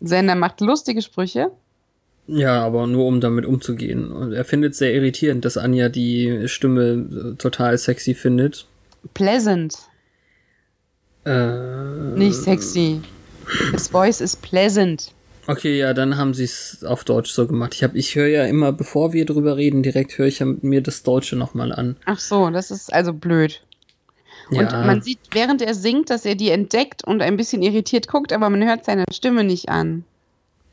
[0.02, 1.52] Sender macht lustige Sprüche.
[2.28, 4.12] Ja, aber nur um damit umzugehen.
[4.12, 8.66] Und er findet sehr irritierend, dass Anja die Stimme äh, total sexy findet.
[9.14, 9.74] Pleasant,
[11.26, 13.02] Äh, nicht sexy.
[13.72, 15.12] His voice is pleasant.
[15.48, 17.74] okay, ja, dann haben sie es auf Deutsch so gemacht.
[17.76, 20.82] Ich hab, ich höre ja immer, bevor wir drüber reden, direkt höre ich ja mir
[20.82, 21.96] das Deutsche nochmal an.
[22.06, 23.62] Ach so, das ist also blöd.
[24.50, 28.08] Und Ja, man sieht, während er singt, dass er die entdeckt und ein bisschen irritiert
[28.10, 30.04] guckt, aber man hört seine Stimme nicht an.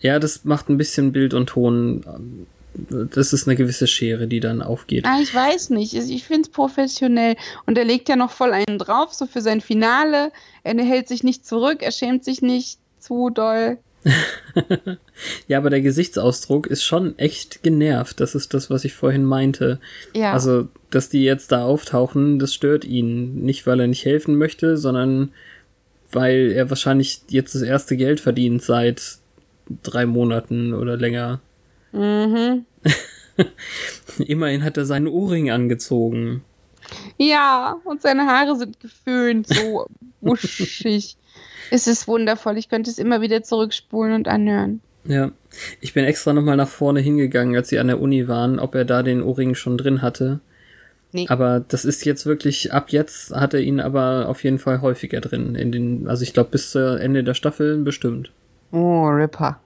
[0.05, 2.47] Ja, das macht ein bisschen Bild und Ton.
[2.75, 5.07] Das ist eine gewisse Schere, die dann aufgeht.
[5.07, 5.95] Ah, ich weiß nicht.
[5.95, 7.37] Ich finde es professionell.
[7.65, 10.31] Und er legt ja noch voll einen drauf, so für sein Finale.
[10.63, 13.79] Er hält sich nicht zurück, er schämt sich nicht zu doll.
[15.47, 18.21] Ja, aber der Gesichtsausdruck ist schon echt genervt.
[18.21, 19.79] Das ist das, was ich vorhin meinte.
[20.13, 23.43] Ja, Also, dass die jetzt da auftauchen, das stört ihn.
[23.45, 25.33] Nicht, weil er nicht helfen möchte, sondern
[26.11, 29.19] weil er wahrscheinlich jetzt das erste Geld verdient seit
[29.83, 31.41] drei Monaten oder länger.
[31.93, 32.65] mhm.
[34.19, 36.45] Immerhin hat er seinen Ohrring angezogen.
[37.19, 39.87] ja, und seine Haare sind geföhnt, so
[40.21, 41.17] wuschig.
[41.71, 42.57] es ist wundervoll.
[42.59, 44.81] Ich könnte es immer wieder zurückspulen und anhören.
[45.05, 45.33] Ja.
[45.81, 48.85] Ich bin extra nochmal nach vorne hingegangen, als sie an der Uni waren, ob er
[48.85, 50.41] da den Ohrring schon drin hatte.
[51.13, 51.27] Nee.
[51.29, 55.21] Aber das ist jetzt wirklich, ab jetzt hat er ihn aber auf jeden Fall häufiger
[55.21, 55.55] drin.
[55.55, 58.33] In den, also ich glaube bis zu Ende der Staffel bestimmt.
[58.75, 59.61] Oh, Ripper.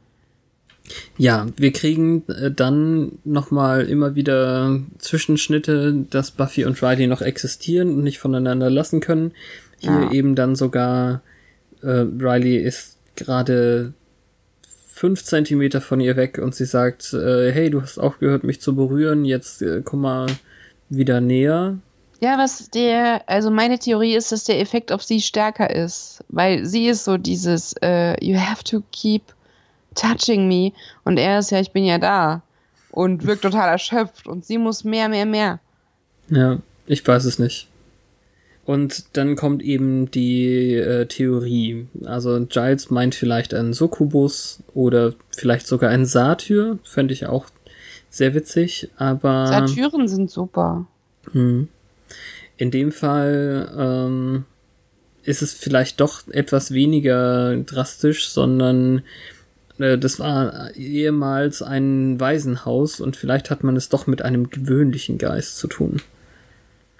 [1.17, 7.89] Ja, wir kriegen äh, dann nochmal immer wieder Zwischenschnitte, dass Buffy und Riley noch existieren
[7.91, 9.33] und nicht voneinander lassen können.
[9.79, 10.13] Hier Ja.
[10.13, 11.23] eben dann sogar,
[11.83, 13.93] äh, Riley ist gerade
[14.89, 18.75] fünf Zentimeter von ihr weg und sie sagt, äh, hey, du hast aufgehört, mich zu
[18.75, 20.27] berühren, jetzt äh, komm mal
[20.89, 21.79] wieder näher.
[22.21, 26.67] Ja, was der, also meine Theorie ist, dass der Effekt auf sie stärker ist, weil
[26.67, 29.23] sie ist so dieses, äh, you have to keep
[29.95, 30.73] touching me
[31.05, 32.43] und er ist ja, ich bin ja da
[32.91, 35.61] und wirkt total erschöpft und sie muss mehr, mehr, mehr.
[36.29, 37.69] Ja, ich weiß es nicht.
[38.65, 41.87] Und dann kommt eben die äh, Theorie.
[42.05, 46.79] Also Giles meint vielleicht einen Succubus oder vielleicht sogar einen Satyr.
[46.83, 47.47] Fände ich auch
[48.11, 49.47] sehr witzig, aber.
[49.47, 50.87] Satyren sind super.
[51.33, 51.69] Hm.
[52.59, 54.45] In dem Fall ähm,
[55.23, 59.03] ist es vielleicht doch etwas weniger drastisch, sondern
[59.79, 65.17] äh, das war ehemals ein Waisenhaus und vielleicht hat man es doch mit einem gewöhnlichen
[65.17, 66.03] Geist zu tun.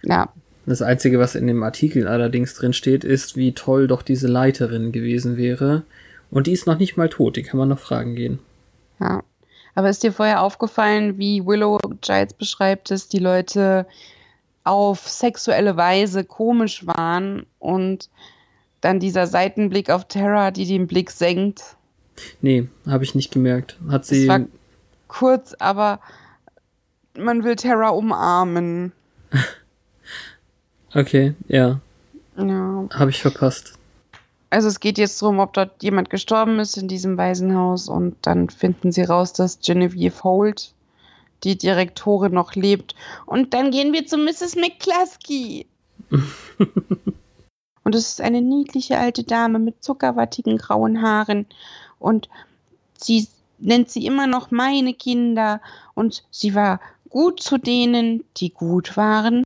[0.03, 0.33] Ja,
[0.69, 4.93] das Einzige, was in dem Artikel allerdings drin steht, ist, wie toll doch diese Leiterin
[4.93, 5.83] gewesen wäre.
[6.31, 8.39] Und die ist noch nicht mal tot, die kann man noch fragen gehen.
[9.01, 9.23] Ja.
[9.75, 13.87] Aber ist dir vorher aufgefallen, wie Willow Giles beschreibt, dass die Leute
[14.69, 18.11] auf sexuelle Weise komisch waren und
[18.83, 21.77] dann dieser Seitenblick auf Terra, die den Blick senkt?
[22.43, 23.77] Nee, habe ich nicht gemerkt.
[23.89, 24.25] Hat sie.
[24.25, 24.41] Es war
[25.09, 26.01] kurz, aber
[27.17, 28.93] man will Terra umarmen.
[30.95, 31.81] Okay, ja.
[32.39, 32.89] Ja.
[32.95, 33.75] Habe ich verpasst.
[34.49, 38.49] Also es geht jetzt darum, ob dort jemand gestorben ist in diesem Waisenhaus und dann
[38.49, 40.73] finden sie raus, dass Genevieve Holt,
[41.45, 42.95] die Direktorin, noch lebt.
[43.27, 44.57] Und dann gehen wir zu Mrs.
[44.57, 45.67] McCluskey.
[47.85, 51.47] und es ist eine niedliche alte Dame mit zuckerwattigen grauen Haaren.
[51.99, 52.29] Und
[52.97, 53.29] sie
[53.59, 55.61] nennt sie immer noch meine Kinder.
[55.95, 59.43] Und sie war gut zu denen, die gut waren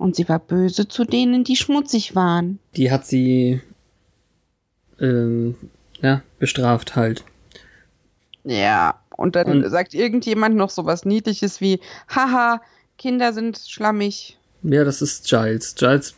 [0.00, 2.58] und sie war böse zu denen, die schmutzig waren.
[2.76, 3.60] Die hat sie
[4.98, 5.56] ähm,
[6.00, 7.24] ja, bestraft halt.
[8.44, 12.62] Ja, und dann und, sagt irgendjemand noch so was Niedliches wie, haha,
[12.96, 14.38] Kinder sind schlammig.
[14.62, 15.74] Ja, das ist Giles.
[15.74, 16.14] Giles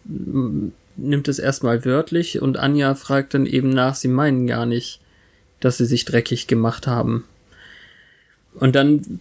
[0.97, 5.01] nimmt es erstmal wörtlich und Anja fragt dann eben nach, sie meinen gar nicht,
[5.59, 7.25] dass sie sich dreckig gemacht haben.
[8.55, 9.19] Und dann,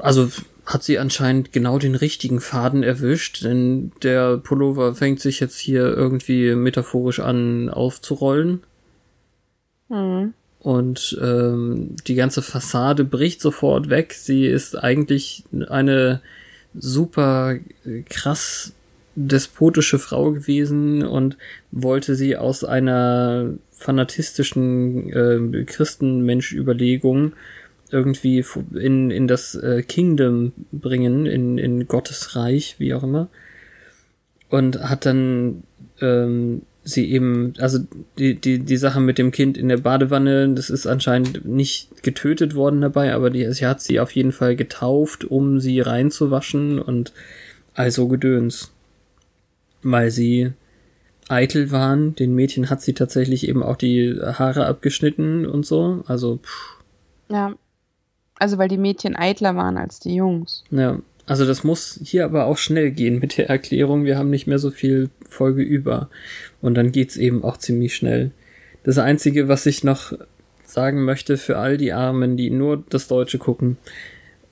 [0.00, 0.30] also
[0.64, 5.82] hat sie anscheinend genau den richtigen Faden erwischt, denn der Pullover fängt sich jetzt hier
[5.82, 8.62] irgendwie metaphorisch an aufzurollen.
[9.88, 10.32] Mhm.
[10.68, 14.12] Und ähm, die ganze Fassade bricht sofort weg.
[14.12, 16.20] Sie ist eigentlich eine
[16.74, 17.56] super
[18.10, 18.74] krass
[19.14, 21.38] despotische Frau gewesen und
[21.72, 27.32] wollte sie aus einer fanatistischen äh, Christenmensch-Überlegung
[27.90, 28.44] irgendwie
[28.74, 33.30] in, in das äh, Kingdom bringen, in, in Gottes Reich, wie auch immer.
[34.50, 35.62] Und hat dann
[36.02, 37.80] ähm, sie eben, also
[38.18, 42.54] die, die, die Sache mit dem Kind in der Badewanne, das ist anscheinend nicht getötet
[42.54, 47.12] worden dabei, aber die, sie hat sie auf jeden Fall getauft, um sie reinzuwaschen und
[47.74, 48.72] also Gedöns.
[49.82, 50.52] Weil sie
[51.28, 56.38] eitel waren, den Mädchen hat sie tatsächlich eben auch die Haare abgeschnitten und so, also
[56.38, 56.78] pff.
[57.28, 57.54] Ja,
[58.38, 60.64] also weil die Mädchen eitler waren als die Jungs.
[60.70, 64.04] Ja, also das muss hier aber auch schnell gehen mit der Erklärung.
[64.04, 66.08] Wir haben nicht mehr so viel Folge über.
[66.62, 68.30] Und dann geht's eben auch ziemlich schnell.
[68.82, 70.14] Das Einzige, was ich noch
[70.64, 73.76] sagen möchte für all die Armen, die nur das Deutsche gucken,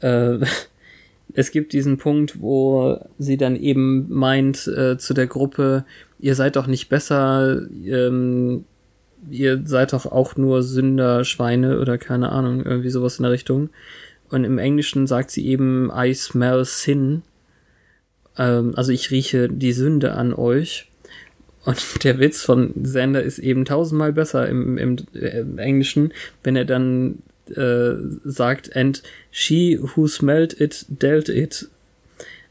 [0.00, 0.36] äh,
[1.34, 5.86] es gibt diesen Punkt, wo sie dann eben meint äh, zu der Gruppe,
[6.18, 8.66] ihr seid doch nicht besser, ähm,
[9.30, 13.70] ihr seid doch auch nur Sünder, Schweine oder keine Ahnung, irgendwie sowas in der Richtung.
[14.30, 17.22] Und im Englischen sagt sie eben, I smell sin.
[18.36, 20.90] Ähm, also ich rieche die Sünde an euch.
[21.64, 26.12] Und der Witz von Sander ist eben tausendmal besser im, im, im Englischen,
[26.42, 27.22] wenn er dann
[27.54, 31.68] äh, sagt, and she who smelled it dealt it.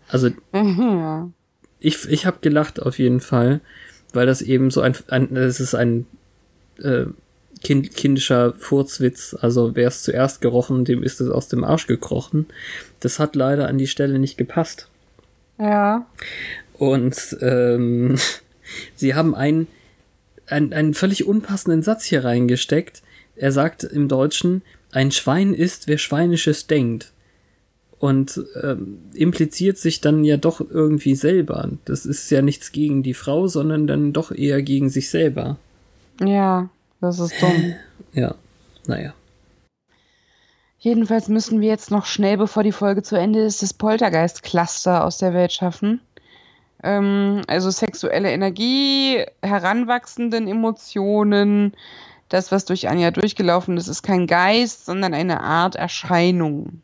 [0.07, 1.33] Also mhm.
[1.79, 3.61] ich, ich habe gelacht auf jeden Fall,
[4.13, 6.05] weil das eben so ein, ein es ist ein
[6.79, 7.05] äh,
[7.65, 9.35] kind, kindischer Furzwitz.
[9.41, 12.45] Also wer es zuerst gerochen, dem ist es aus dem Arsch gekrochen.
[12.99, 14.87] Das hat leider an die Stelle nicht gepasst.
[15.57, 16.05] Ja.
[16.73, 18.17] Und ähm,
[18.95, 19.67] sie haben einen,
[20.45, 23.01] einen, einen völlig unpassenden Satz hier reingesteckt.
[23.35, 24.61] Er sagt im Deutschen,
[24.91, 27.13] ein Schwein ist, wer Schweinisches denkt.
[27.97, 31.71] Und ähm, impliziert sich dann ja doch irgendwie selber.
[31.85, 35.57] Das ist ja nichts gegen die Frau, sondern dann doch eher gegen sich selber.
[36.21, 36.69] Ja,
[37.05, 37.75] das ist dumm.
[38.13, 38.33] Ja,
[38.87, 39.13] naja.
[40.79, 45.17] Jedenfalls müssen wir jetzt noch schnell, bevor die Folge zu Ende ist, das Poltergeist-Cluster aus
[45.17, 45.99] der Welt schaffen.
[46.83, 51.73] Ähm, also sexuelle Energie, heranwachsenden Emotionen.
[52.29, 56.81] Das, was durch Anja durchgelaufen ist, ist kein Geist, sondern eine Art Erscheinung.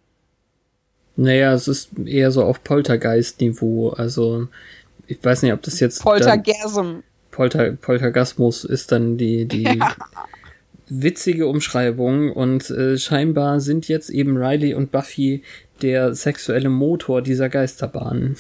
[1.16, 3.92] Naja, es ist eher so auf Poltergeist-Niveau.
[3.92, 4.48] Also,
[5.06, 6.02] ich weiß nicht, ob das jetzt.
[6.02, 7.04] Poltergasm.
[7.32, 9.96] Polter, Poltergasmus ist dann die, die ja.
[10.90, 15.44] witzige Umschreibung und äh, scheinbar sind jetzt eben Riley und Buffy
[15.82, 18.36] der sexuelle Motor dieser Geisterbahn.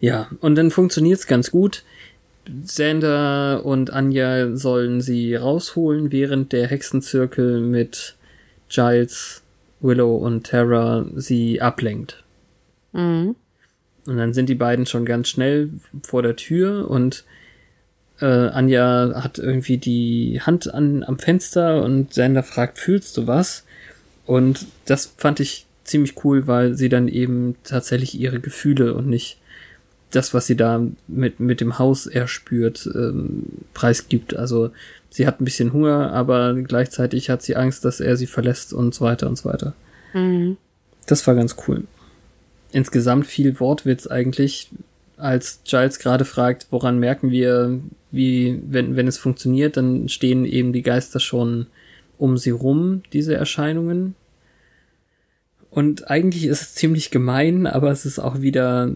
[0.00, 1.84] Ja, und dann funktioniert's ganz gut.
[2.66, 8.16] Xander und Anja sollen sie rausholen, während der Hexenzirkel mit
[8.68, 9.42] Giles,
[9.80, 12.22] Willow und Terra sie ablenkt.
[12.92, 13.36] Mhm.
[14.06, 15.70] Und dann sind die beiden schon ganz schnell
[16.02, 17.24] vor der Tür und
[18.20, 23.64] äh, Anja hat irgendwie die Hand an, am Fenster und Xander fragt, fühlst du was?
[24.26, 29.38] Und das fand ich ziemlich cool, weil sie dann eben tatsächlich ihre Gefühle und nicht
[30.12, 33.44] das, was sie da mit, mit dem Haus erspürt, ähm,
[33.74, 34.36] preisgibt.
[34.36, 34.70] Also
[35.10, 38.94] sie hat ein bisschen Hunger, aber gleichzeitig hat sie Angst, dass er sie verlässt und
[38.94, 39.74] so weiter und so weiter.
[40.12, 40.56] Mhm.
[41.06, 41.84] Das war ganz cool.
[42.70, 44.70] Insgesamt viel Wortwitz eigentlich,
[45.16, 50.72] als Giles gerade fragt, woran merken wir, wie, wenn, wenn es funktioniert, dann stehen eben
[50.72, 51.66] die Geister schon
[52.18, 54.14] um sie rum, diese Erscheinungen.
[55.70, 58.90] Und eigentlich ist es ziemlich gemein, aber es ist auch wieder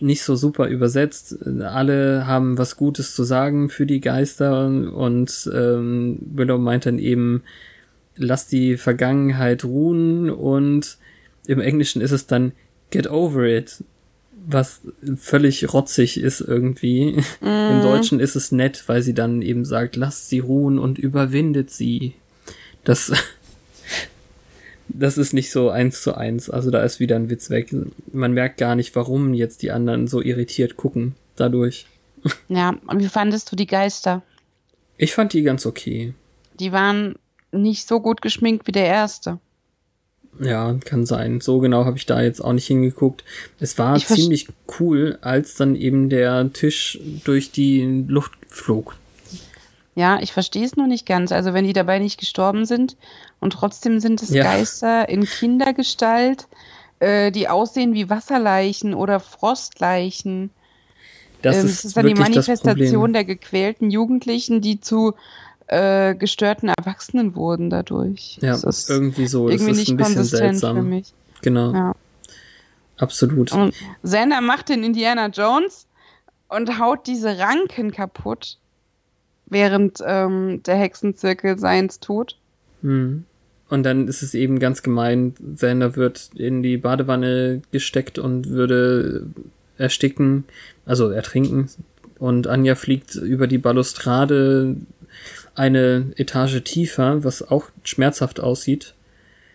[0.00, 1.36] nicht so super übersetzt.
[1.60, 7.42] Alle haben was Gutes zu sagen für die Geister und ähm, Willow meint dann eben,
[8.16, 10.98] lass die Vergangenheit ruhen und
[11.46, 12.52] im Englischen ist es dann
[12.90, 13.84] get over it,
[14.46, 14.82] was
[15.16, 17.22] völlig rotzig ist irgendwie.
[17.40, 21.70] Im Deutschen ist es nett, weil sie dann eben sagt, lasst sie ruhen und überwindet
[21.70, 22.14] sie.
[22.84, 23.12] Das,
[24.88, 26.50] das ist nicht so eins zu eins.
[26.50, 27.74] Also da ist wieder ein Witz weg.
[28.12, 31.86] Man merkt gar nicht, warum jetzt die anderen so irritiert gucken dadurch.
[32.48, 34.22] Ja, und wie fandest du die Geister?
[34.96, 36.12] Ich fand die ganz okay.
[36.58, 37.14] Die waren
[37.52, 39.38] nicht so gut geschminkt wie der erste.
[40.40, 41.40] Ja, kann sein.
[41.40, 43.24] So genau habe ich da jetzt auch nicht hingeguckt.
[43.60, 44.48] Es war Ich ziemlich
[44.80, 48.96] cool, als dann eben der Tisch durch die Luft flog.
[49.96, 51.32] Ja, ich verstehe es nur nicht ganz.
[51.32, 52.96] Also wenn die dabei nicht gestorben sind
[53.40, 54.42] und trotzdem sind es Ja.
[54.44, 56.46] Geister in Kindergestalt,
[57.00, 60.50] äh, die aussehen wie Wasserleichen oder Frostleichen.
[61.40, 65.14] Das ähm, ist, ist dann die das Manifestation der gequälten Jugendlichen, die zu
[65.68, 68.38] äh, gestörten Erwachsenen wurden dadurch.
[68.42, 69.48] Ja, das ist irgendwie so.
[69.48, 70.88] Das irgendwie ist nicht ein bisschen konsistent für seltsam.
[70.90, 71.12] mich.
[71.40, 71.94] Genau, Ja.
[72.98, 73.50] absolut.
[73.52, 75.86] Und Xander macht den Indiana Jones
[76.48, 78.58] und haut diese Ranken kaputt,
[79.46, 82.36] während ähm, der Hexenzirkel seins tut.
[82.82, 83.24] Hm.
[83.68, 89.26] Und dann ist es eben ganz gemein, Xander wird in die Badewanne gesteckt und würde
[89.76, 90.44] ersticken,
[90.84, 91.68] also ertrinken.
[92.18, 94.76] Und Anja fliegt über die Balustrade
[95.54, 98.94] eine Etage tiefer, was auch schmerzhaft aussieht.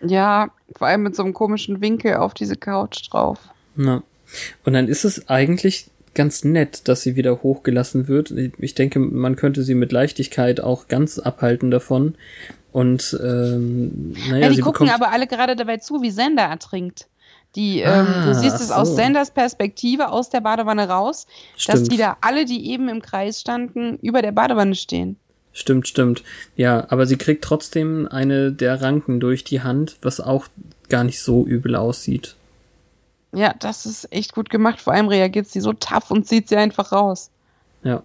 [0.02, 3.38] Ja, vor allem mit so einem komischen Winkel auf diese Couch drauf.
[3.76, 4.02] Na.
[4.64, 8.30] Und dann ist es eigentlich ganz nett, dass sie wieder hochgelassen wird.
[8.58, 12.14] Ich denke, man könnte sie mit Leichtigkeit auch ganz abhalten davon.
[12.72, 17.06] Und ähm, naja, Ja, die gucken aber alle gerade dabei zu, wie Xander ertrinkt.
[17.54, 18.94] Die, Ah, ähm, du siehst es aus so.
[18.96, 21.92] Xanders Perspektive aus der Badewanne raus, dass Stimmt.
[21.92, 25.16] die da alle, die eben im Kreis standen, über der Badewanne stehen.
[25.52, 26.22] Stimmt, stimmt.
[26.56, 30.46] Ja, aber sie kriegt trotzdem eine der Ranken durch die Hand, was auch
[30.88, 32.36] gar nicht so übel aussieht.
[33.34, 34.80] Ja, das ist echt gut gemacht.
[34.80, 37.30] Vor allem reagiert sie so tough und zieht sie einfach raus.
[37.82, 38.02] Ja.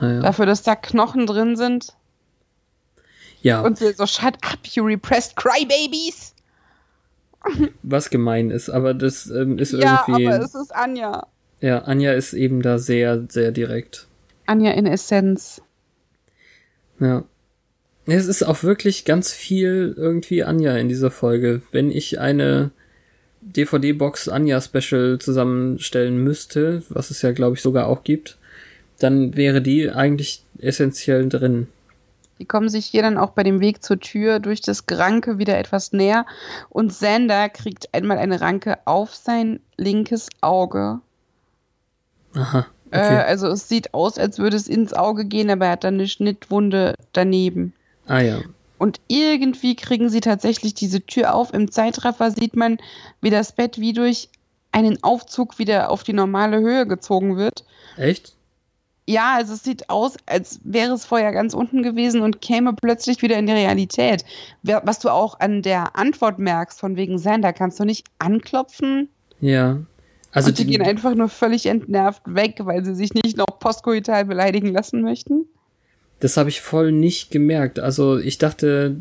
[0.00, 0.20] Naja.
[0.20, 1.94] Dafür, dass da Knochen drin sind.
[3.42, 6.34] Ja, Und sie so, shut up, you repressed crybabies.
[7.82, 10.26] was gemein ist, aber das ähm, ist Ja, irgendwie.
[10.26, 11.26] aber es ist Anja.
[11.60, 14.08] ja, Anja ist eben da sehr, sehr direkt.
[14.46, 15.62] Anja in Essenz.
[16.98, 17.22] Ja.
[18.06, 21.62] Es ist auch wirklich ganz viel irgendwie Anja in dieser Folge.
[21.72, 22.70] Wenn ich eine
[23.54, 28.38] DVD-Box Anja Special zusammenstellen müsste, was es ja glaube ich sogar auch gibt,
[28.98, 31.68] dann wäre die eigentlich essentiell drin.
[32.38, 35.56] Die kommen sich hier dann auch bei dem Weg zur Tür durch das Geranke wieder
[35.58, 36.26] etwas näher.
[36.68, 41.00] Und Xander kriegt einmal eine Ranke auf sein linkes Auge.
[42.34, 42.66] Aha.
[42.90, 43.16] Äh, Okay.
[43.16, 46.06] also es sieht aus, als würde es ins Auge gehen, aber er hat dann eine
[46.08, 47.72] Schnittwunde daneben.
[48.06, 48.40] ah ja.
[48.78, 51.54] Und irgendwie kriegen sie tatsächlich diese Tür auf.
[51.54, 52.78] Im Zeitraffer sieht man,
[53.20, 54.28] wie das Bett wie durch
[54.72, 57.64] einen Aufzug wieder auf die normale Höhe gezogen wird.
[57.96, 58.36] Echt?
[59.08, 63.22] ja, also es sieht aus, als wäre es vorher ganz unten gewesen und käme plötzlich
[63.22, 64.24] wieder in die Realität.
[64.62, 69.08] Was du auch an der Antwort merkst, von wegen Sander, kannst du nicht anklopfen?
[69.40, 69.78] Ja.
[70.32, 73.58] Also und die, die gehen einfach nur völlig entnervt weg, weil sie sich nicht noch
[73.60, 75.46] postkoital beleidigen lassen möchten.
[76.20, 77.78] Das habe ich voll nicht gemerkt.
[77.78, 78.96] Also ich dachte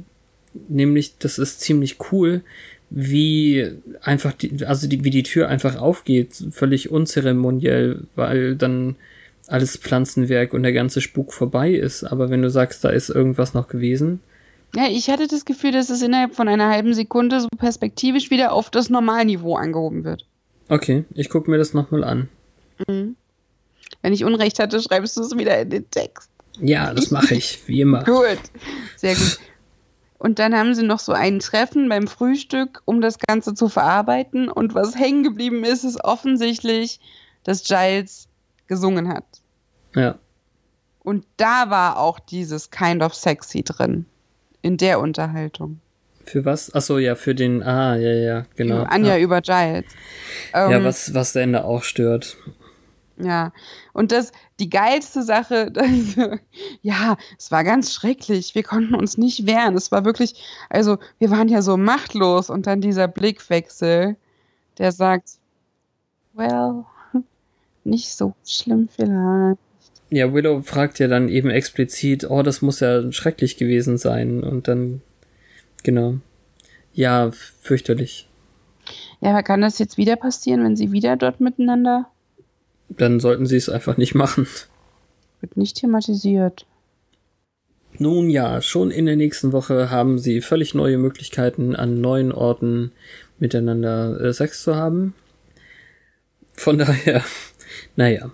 [0.68, 2.42] nämlich, das ist ziemlich cool,
[2.90, 8.96] wie einfach die, also die, wie die Tür einfach aufgeht, völlig unzeremoniell, weil dann
[9.48, 12.04] alles Pflanzenwerk und der ganze Spuk vorbei ist.
[12.04, 14.20] Aber wenn du sagst, da ist irgendwas noch gewesen.
[14.76, 18.52] Ja, ich hatte das Gefühl, dass es innerhalb von einer halben Sekunde so perspektivisch wieder
[18.52, 20.26] auf das Normalniveau angehoben wird.
[20.68, 22.30] Okay, ich gucke mir das nochmal an.
[22.88, 23.16] Mhm.
[24.02, 26.30] Wenn ich Unrecht hatte, schreibst du es wieder in den Text.
[26.62, 28.04] Ja, das mache ich, wie immer.
[28.06, 28.40] gut,
[28.96, 29.40] sehr gut.
[30.18, 34.50] Und dann haben sie noch so ein Treffen beim Frühstück, um das Ganze zu verarbeiten.
[34.50, 37.00] Und was hängen geblieben ist, ist offensichtlich,
[37.44, 38.28] dass Giles
[38.68, 39.26] gesungen hat.
[39.94, 40.18] Ja.
[41.04, 44.06] Und da war auch dieses Kind of Sexy drin.
[44.62, 45.80] In der Unterhaltung.
[46.26, 46.74] Für was?
[46.74, 48.82] Achso, ja, für den, ah, ja, ja, genau.
[48.84, 49.22] Anja ja.
[49.22, 49.86] über Giles.
[50.54, 52.38] Ähm, ja, was, was der Ende auch stört.
[53.18, 53.54] Ja,
[53.94, 56.16] und das, die geilste Sache, das,
[56.82, 58.56] ja, es war ganz schrecklich.
[58.56, 59.76] Wir konnten uns nicht wehren.
[59.76, 60.36] Es war wirklich,
[60.70, 64.16] also, wir waren ja so machtlos und dann dieser Blickwechsel,
[64.78, 65.32] der sagt,
[66.34, 66.86] well,
[67.84, 69.60] nicht so schlimm vielleicht.
[70.10, 74.44] Ja, Willow fragt ja dann eben explizit, oh, das muss ja schrecklich gewesen sein.
[74.44, 75.02] Und dann,
[75.84, 76.16] genau.
[76.94, 78.28] Ja, fürchterlich.
[79.20, 82.08] Ja, aber kann das jetzt wieder passieren, wenn sie wieder dort miteinander?
[82.90, 84.48] Dann sollten sie es einfach nicht machen.
[85.42, 86.66] Wird nicht thematisiert.
[87.98, 92.92] Nun ja, schon in der nächsten Woche haben sie völlig neue Möglichkeiten, an neuen Orten
[93.40, 95.14] miteinander äh, Sex zu haben.
[96.54, 97.24] Von daher
[97.96, 98.32] naja,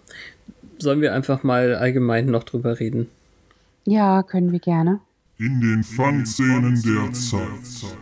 [0.80, 3.10] sollen wir einfach mal allgemein noch drüber reden?
[3.86, 5.00] Ja, können wir gerne.
[5.38, 7.96] In den Fun-Szenen der Zeit.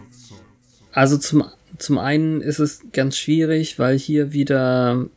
[0.91, 1.43] Also zum,
[1.77, 5.07] zum einen ist es ganz schwierig, weil hier wieder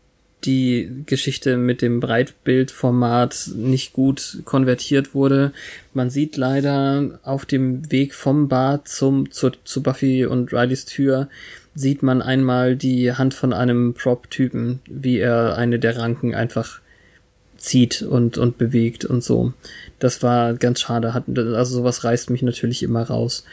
[0.45, 5.53] die Geschichte mit dem Breitbildformat nicht gut konvertiert wurde.
[5.95, 11.29] Man sieht leider auf dem Weg vom Bad zum, zu, zu Buffy und Rileys Tür,
[11.75, 16.81] sieht man einmal die Hand von einem Prop-Typen, wie er eine der Ranken einfach
[17.57, 19.53] zieht und, und bewegt und so.
[19.99, 21.15] Das war ganz schade.
[21.15, 23.45] Hat, also sowas reißt mich natürlich immer raus.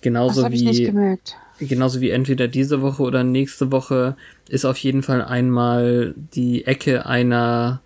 [0.00, 0.56] Genauso das wie.
[0.56, 1.36] Ich nicht gemerkt.
[1.58, 4.16] Genauso wie entweder diese Woche oder nächste Woche
[4.48, 7.80] ist auf jeden Fall einmal die Ecke einer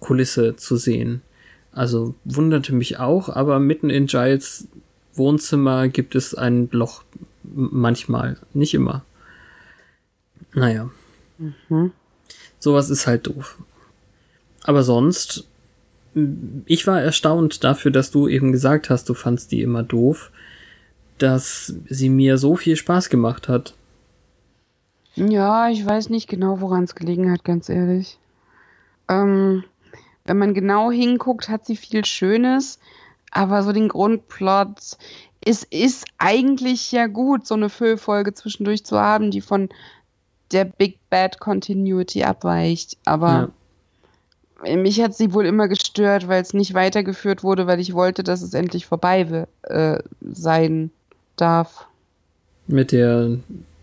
[0.00, 1.22] Kulisse zu sehen.
[1.72, 4.68] Also wunderte mich auch, aber mitten in Giles
[5.14, 7.02] Wohnzimmer gibt es ein Loch
[7.42, 9.04] manchmal, nicht immer.
[10.52, 10.90] Naja.
[11.38, 11.92] Mhm.
[12.58, 13.58] Sowas ist halt doof.
[14.62, 15.46] Aber sonst,
[16.66, 20.30] ich war erstaunt dafür, dass du eben gesagt hast, du fandst die immer doof,
[21.18, 23.74] dass sie mir so viel Spaß gemacht hat.
[25.14, 28.18] Ja, ich weiß nicht genau, woran es gelegen hat, ganz ehrlich.
[29.08, 29.64] Ähm,
[30.24, 32.78] wenn man genau hinguckt, hat sie viel Schönes,
[33.30, 34.96] aber so den Grundplot,
[35.44, 39.68] es ist eigentlich ja gut, so eine Füllfolge zwischendurch zu haben, die von
[40.52, 42.96] der Big Bad Continuity abweicht.
[43.04, 43.50] Aber
[44.64, 44.76] ja.
[44.76, 48.42] mich hat sie wohl immer gestört, weil es nicht weitergeführt wurde, weil ich wollte, dass
[48.42, 50.90] es endlich vorbei äh, sein
[51.36, 51.86] darf.
[52.66, 53.38] Mit der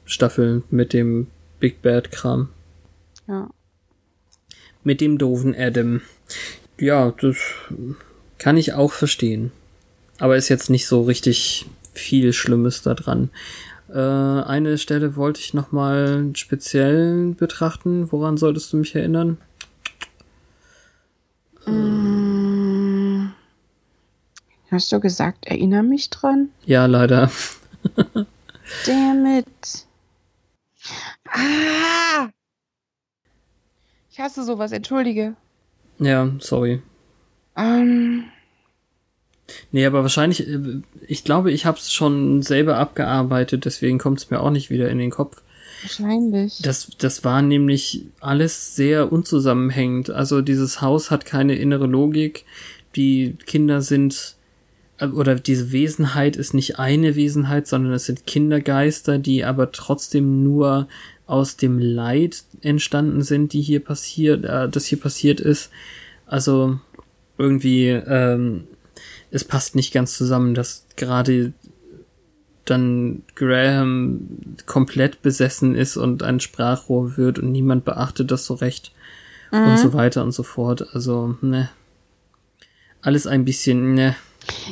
[0.06, 1.28] Staffel, mit dem
[1.60, 2.49] Big Bad Kram.
[3.28, 3.49] Ja.
[4.84, 6.02] Mit dem doofen Adam.
[6.80, 7.38] Ja, das
[8.38, 9.52] kann ich auch verstehen.
[10.20, 13.30] Aber ist jetzt nicht so richtig viel Schlimmes da dran.
[13.90, 18.11] Äh, eine Stelle wollte ich nochmal speziell betrachten.
[18.11, 19.38] Woran solltest du mich erinnern?
[21.68, 22.10] Ähm,
[24.72, 26.49] hast du gesagt, erinnere mich dran?
[26.65, 27.30] Ja, leider.
[28.85, 29.85] Damn it.
[31.27, 32.30] Ah!
[34.11, 35.35] Ich hasse sowas, entschuldige.
[35.99, 36.81] Ja, sorry.
[37.56, 38.26] Ähm.
[39.72, 44.30] Nee, aber wahrscheinlich, äh, ich glaube, ich habe es schon selber abgearbeitet, deswegen kommt es
[44.30, 45.41] mir auch nicht wieder in den Kopf.
[45.81, 46.60] Wahrscheinlich.
[46.61, 50.10] Das, das war nämlich alles sehr unzusammenhängend.
[50.11, 52.45] Also dieses Haus hat keine innere Logik.
[52.95, 54.35] Die Kinder sind,
[55.02, 60.88] oder diese Wesenheit ist nicht eine Wesenheit, sondern es sind Kindergeister, die aber trotzdem nur
[61.26, 65.72] aus dem Leid entstanden sind, die hier passiert, äh, das hier passiert ist.
[66.26, 66.80] Also
[67.38, 68.68] irgendwie ähm,
[69.32, 71.53] es passt nicht ganz zusammen, dass gerade
[72.65, 74.28] dann Graham
[74.65, 78.91] komplett besessen ist und ein Sprachrohr wird und niemand beachtet das so recht
[79.52, 79.64] mhm.
[79.64, 80.94] und so weiter und so fort.
[80.94, 81.69] Also, ne.
[83.02, 84.15] alles ein bisschen, ne.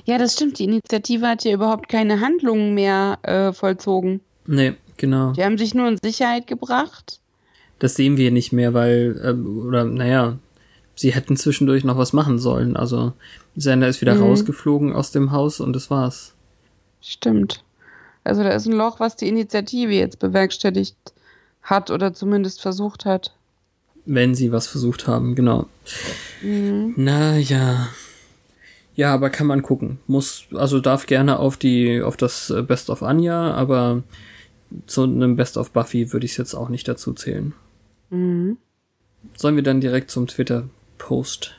[0.06, 0.60] Ja, das stimmt.
[0.60, 4.22] Die Initiative hat ja überhaupt keine Handlungen mehr äh, vollzogen.
[4.48, 5.34] Nee, genau.
[5.34, 7.20] Die haben sich nur in Sicherheit gebracht.
[7.78, 10.38] Das sehen wir nicht mehr, weil, äh, oder naja,
[10.96, 12.76] sie hätten zwischendurch noch was machen sollen.
[12.76, 13.14] Also
[13.56, 14.24] Sander ist wieder Mhm.
[14.24, 16.34] rausgeflogen aus dem Haus und das war's.
[17.02, 17.64] Stimmt.
[18.24, 20.96] Also da ist ein Loch, was die Initiative jetzt bewerkstelligt
[21.62, 23.34] hat oder zumindest versucht hat.
[24.06, 25.68] Wenn sie was versucht haben, genau.
[26.42, 26.94] Mhm.
[26.98, 27.88] Naja.
[29.00, 30.00] Ja, aber kann man gucken.
[30.08, 34.04] Muss, also darf gerne auf die, auf das äh, Best of Anja, aber
[34.88, 37.54] zu einem Best of Buffy würde ich es jetzt auch nicht dazu zählen.
[38.10, 38.58] Mhm.
[39.38, 41.56] Sollen wir dann direkt zum Twitter-Post?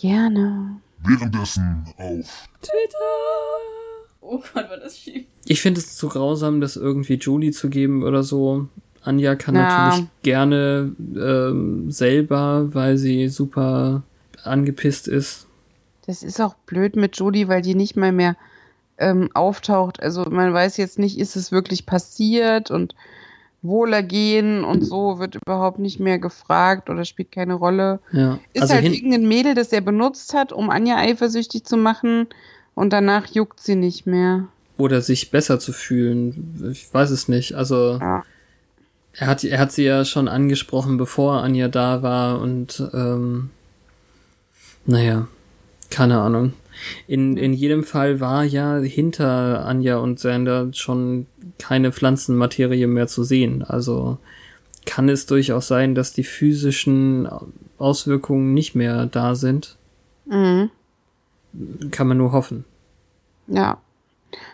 [0.00, 0.80] Gerne.
[1.04, 2.48] Währenddessen auf
[4.22, 5.26] Oh Gott, war das schief.
[5.44, 8.66] Ich finde es zu grausam, das irgendwie Julie zu geben oder so.
[9.02, 9.88] Anja kann Ja.
[9.90, 14.04] natürlich gerne ähm, selber, weil sie super
[14.42, 15.47] angepisst ist.
[16.08, 18.34] Das ist auch blöd mit Jodie, weil die nicht mal mehr
[18.96, 20.02] ähm, auftaucht.
[20.02, 22.94] Also man weiß jetzt nicht, ist es wirklich passiert und
[23.62, 27.98] Wohlergehen und so wird überhaupt nicht mehr gefragt oder spielt keine Rolle.
[28.12, 28.38] Ja.
[28.52, 32.28] Ist also halt irgendein Mädel, das er benutzt hat, um Anja eifersüchtig zu machen
[32.74, 34.48] und danach juckt sie nicht mehr.
[34.76, 36.70] oder sich besser zu fühlen.
[36.72, 37.54] Ich weiß es nicht.
[37.54, 38.22] Also Ja.
[39.12, 43.50] er hat, er hat sie ja schon angesprochen, bevor Anja da war und ähm,
[44.86, 45.26] naja,
[45.90, 46.52] keine Ahnung.
[47.06, 51.26] In, in jedem Fall war ja hinter Anja und Sander schon
[51.58, 53.64] keine Pflanzenmaterie mehr zu sehen.
[53.64, 54.18] Also
[54.86, 57.28] kann es durchaus sein, dass die physischen
[57.78, 59.76] Auswirkungen nicht mehr da sind.
[60.26, 60.70] Mhm.
[61.90, 62.64] Kann man nur hoffen.
[63.48, 63.78] Ja.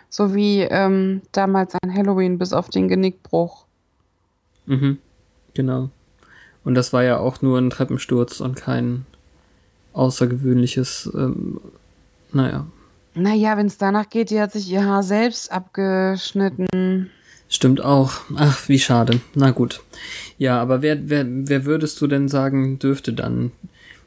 [0.08, 3.64] So wie ähm, damals an Halloween bis auf den Genickbruch.
[4.66, 4.98] Mhm,
[5.52, 5.90] genau.
[6.64, 9.04] Und das war ja auch nur ein Treppensturz und kein
[9.94, 11.60] außergewöhnliches, ähm,
[12.32, 12.66] naja.
[13.14, 17.10] Naja, wenn es danach geht, die hat sich ihr Haar selbst abgeschnitten.
[17.48, 18.12] Stimmt auch.
[18.34, 19.20] Ach, wie schade.
[19.34, 19.82] Na gut.
[20.38, 23.52] Ja, aber wer, wer, wer würdest du denn sagen, dürfte dann?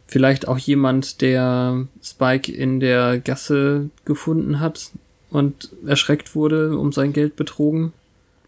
[0.08, 4.92] Vielleicht auch jemand, der Spike in der Gasse gefunden hat
[5.30, 7.94] und erschreckt wurde, um sein Geld betrogen?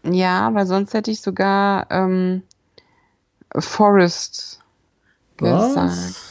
[0.02, 2.42] Ja, weil sonst hätte ich sogar ähm,
[3.54, 4.60] Forrest
[5.36, 6.29] gesagt.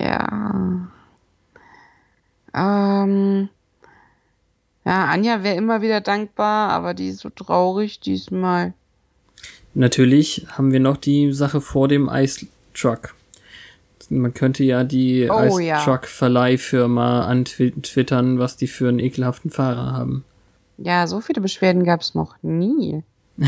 [0.00, 0.88] Ja.
[2.54, 3.48] Ähm,
[4.84, 8.72] ja, Anja wäre immer wieder dankbar, aber die ist so traurig diesmal.
[9.74, 13.14] Natürlich haben wir noch die Sache vor dem Ice Truck.
[14.08, 15.84] Man könnte ja die Oh, Ice ja.
[15.84, 20.24] Truck Verleihfirma antwittern, was die für einen ekelhaften Fahrer haben.
[20.78, 23.04] Ja, so viele Beschwerden gab es noch nie.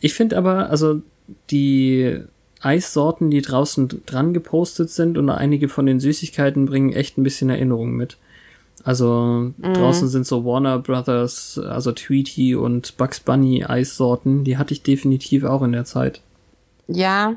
[0.00, 1.00] Ich finde aber, also
[1.50, 2.20] die
[2.60, 7.50] Eissorten, die draußen dran gepostet sind und einige von den Süßigkeiten bringen echt ein bisschen
[7.50, 8.18] Erinnerung mit.
[8.84, 14.82] Also draußen sind so Warner Brothers, also Tweety und Bugs Bunny Eissorten, die hatte ich
[14.82, 16.22] definitiv auch in der Zeit.
[16.86, 17.36] Ja,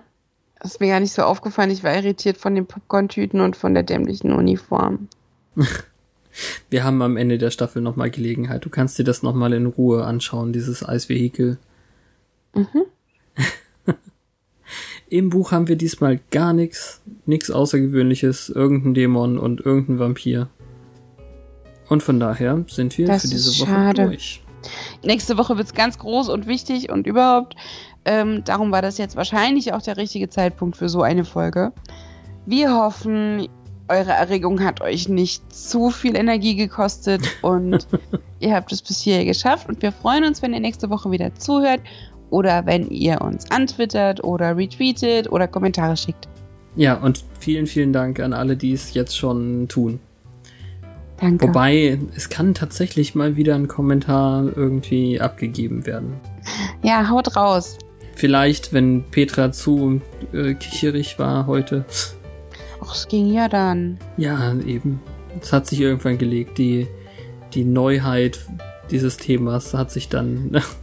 [0.64, 1.72] ist mir gar nicht so aufgefallen.
[1.72, 5.08] Ich war irritiert von den Popcorn-Tüten und von der dämlichen Uniform.
[6.70, 8.64] Wir haben am Ende der Staffel nochmal Gelegenheit.
[8.64, 11.58] Du kannst dir das nochmal in Ruhe anschauen, dieses Eisvehikel.
[15.12, 20.48] Im Buch haben wir diesmal gar nichts, nichts Außergewöhnliches, irgendein Dämon und irgendein Vampir.
[21.90, 24.06] Und von daher sind wir Das für diese ist Woche schade.
[24.06, 24.42] durch.
[25.04, 27.58] Nächste Woche wird's ganz groß und wichtig und überhaupt.
[28.06, 31.74] Ähm, darum war das jetzt wahrscheinlich auch der richtige Zeitpunkt für so eine Folge.
[32.46, 33.50] Wir hoffen,
[33.90, 37.86] eure Erregung hat euch nicht zu viel Energie gekostet und
[38.40, 39.68] ihr habt es bis hierher geschafft.
[39.68, 41.82] Und wir freuen uns, wenn ihr nächste Woche wieder zuhört
[42.32, 46.28] oder wenn ihr uns antwittert oder retweetet oder Kommentare schickt.
[46.76, 50.00] Ja, und vielen, vielen Dank an alle, die es jetzt schon tun.
[51.20, 51.48] Danke.
[51.48, 56.14] Wobei, es kann tatsächlich mal wieder ein Kommentar irgendwie abgegeben werden.
[56.82, 57.78] Ja, haut raus.
[58.16, 60.02] Vielleicht, wenn Petra zu
[60.34, 61.86] äh, kicherig war heute.
[62.84, 64.00] Ach, es ging ja dann.
[64.18, 65.00] Ja, eben.
[65.40, 66.58] Es hat sich irgendwann gelegt.
[66.58, 66.88] Die,
[67.54, 68.40] die Neuheit
[68.90, 70.62] dieses Themas hat sich dann.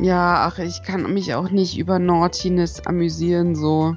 [0.00, 3.94] Ja, ach, ich kann mich auch nicht über Naughtiness amüsieren, so.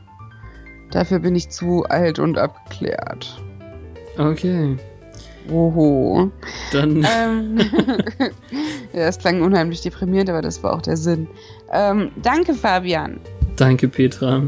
[0.91, 3.41] Dafür bin ich zu alt und abgeklärt.
[4.17, 4.77] okay.
[5.51, 6.31] Oho.
[6.71, 7.05] Dann.
[7.07, 7.59] ähm,
[8.93, 11.27] ja, das klang unheimlich deprimierend, aber das war auch der Sinn.
[11.71, 13.19] Ähm, danke, Fabian.
[13.55, 14.41] Danke, Petra.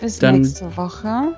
[0.00, 1.36] Bis Dann- nächste Woche.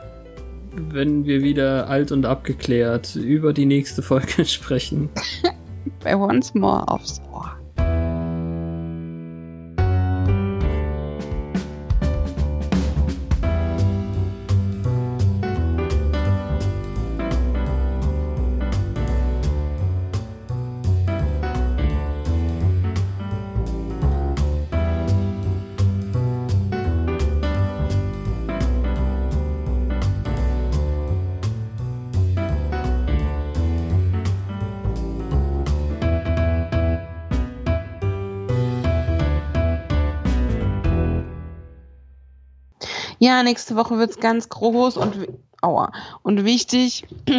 [0.76, 5.08] Wenn wir wieder alt und abgeklärt über die nächste Folge sprechen.
[6.02, 7.52] Bei Once More aufs Ohr.
[43.24, 45.26] Ja, nächste Woche wird's ganz groß und,
[45.62, 45.92] aua,
[46.22, 47.06] und wichtig.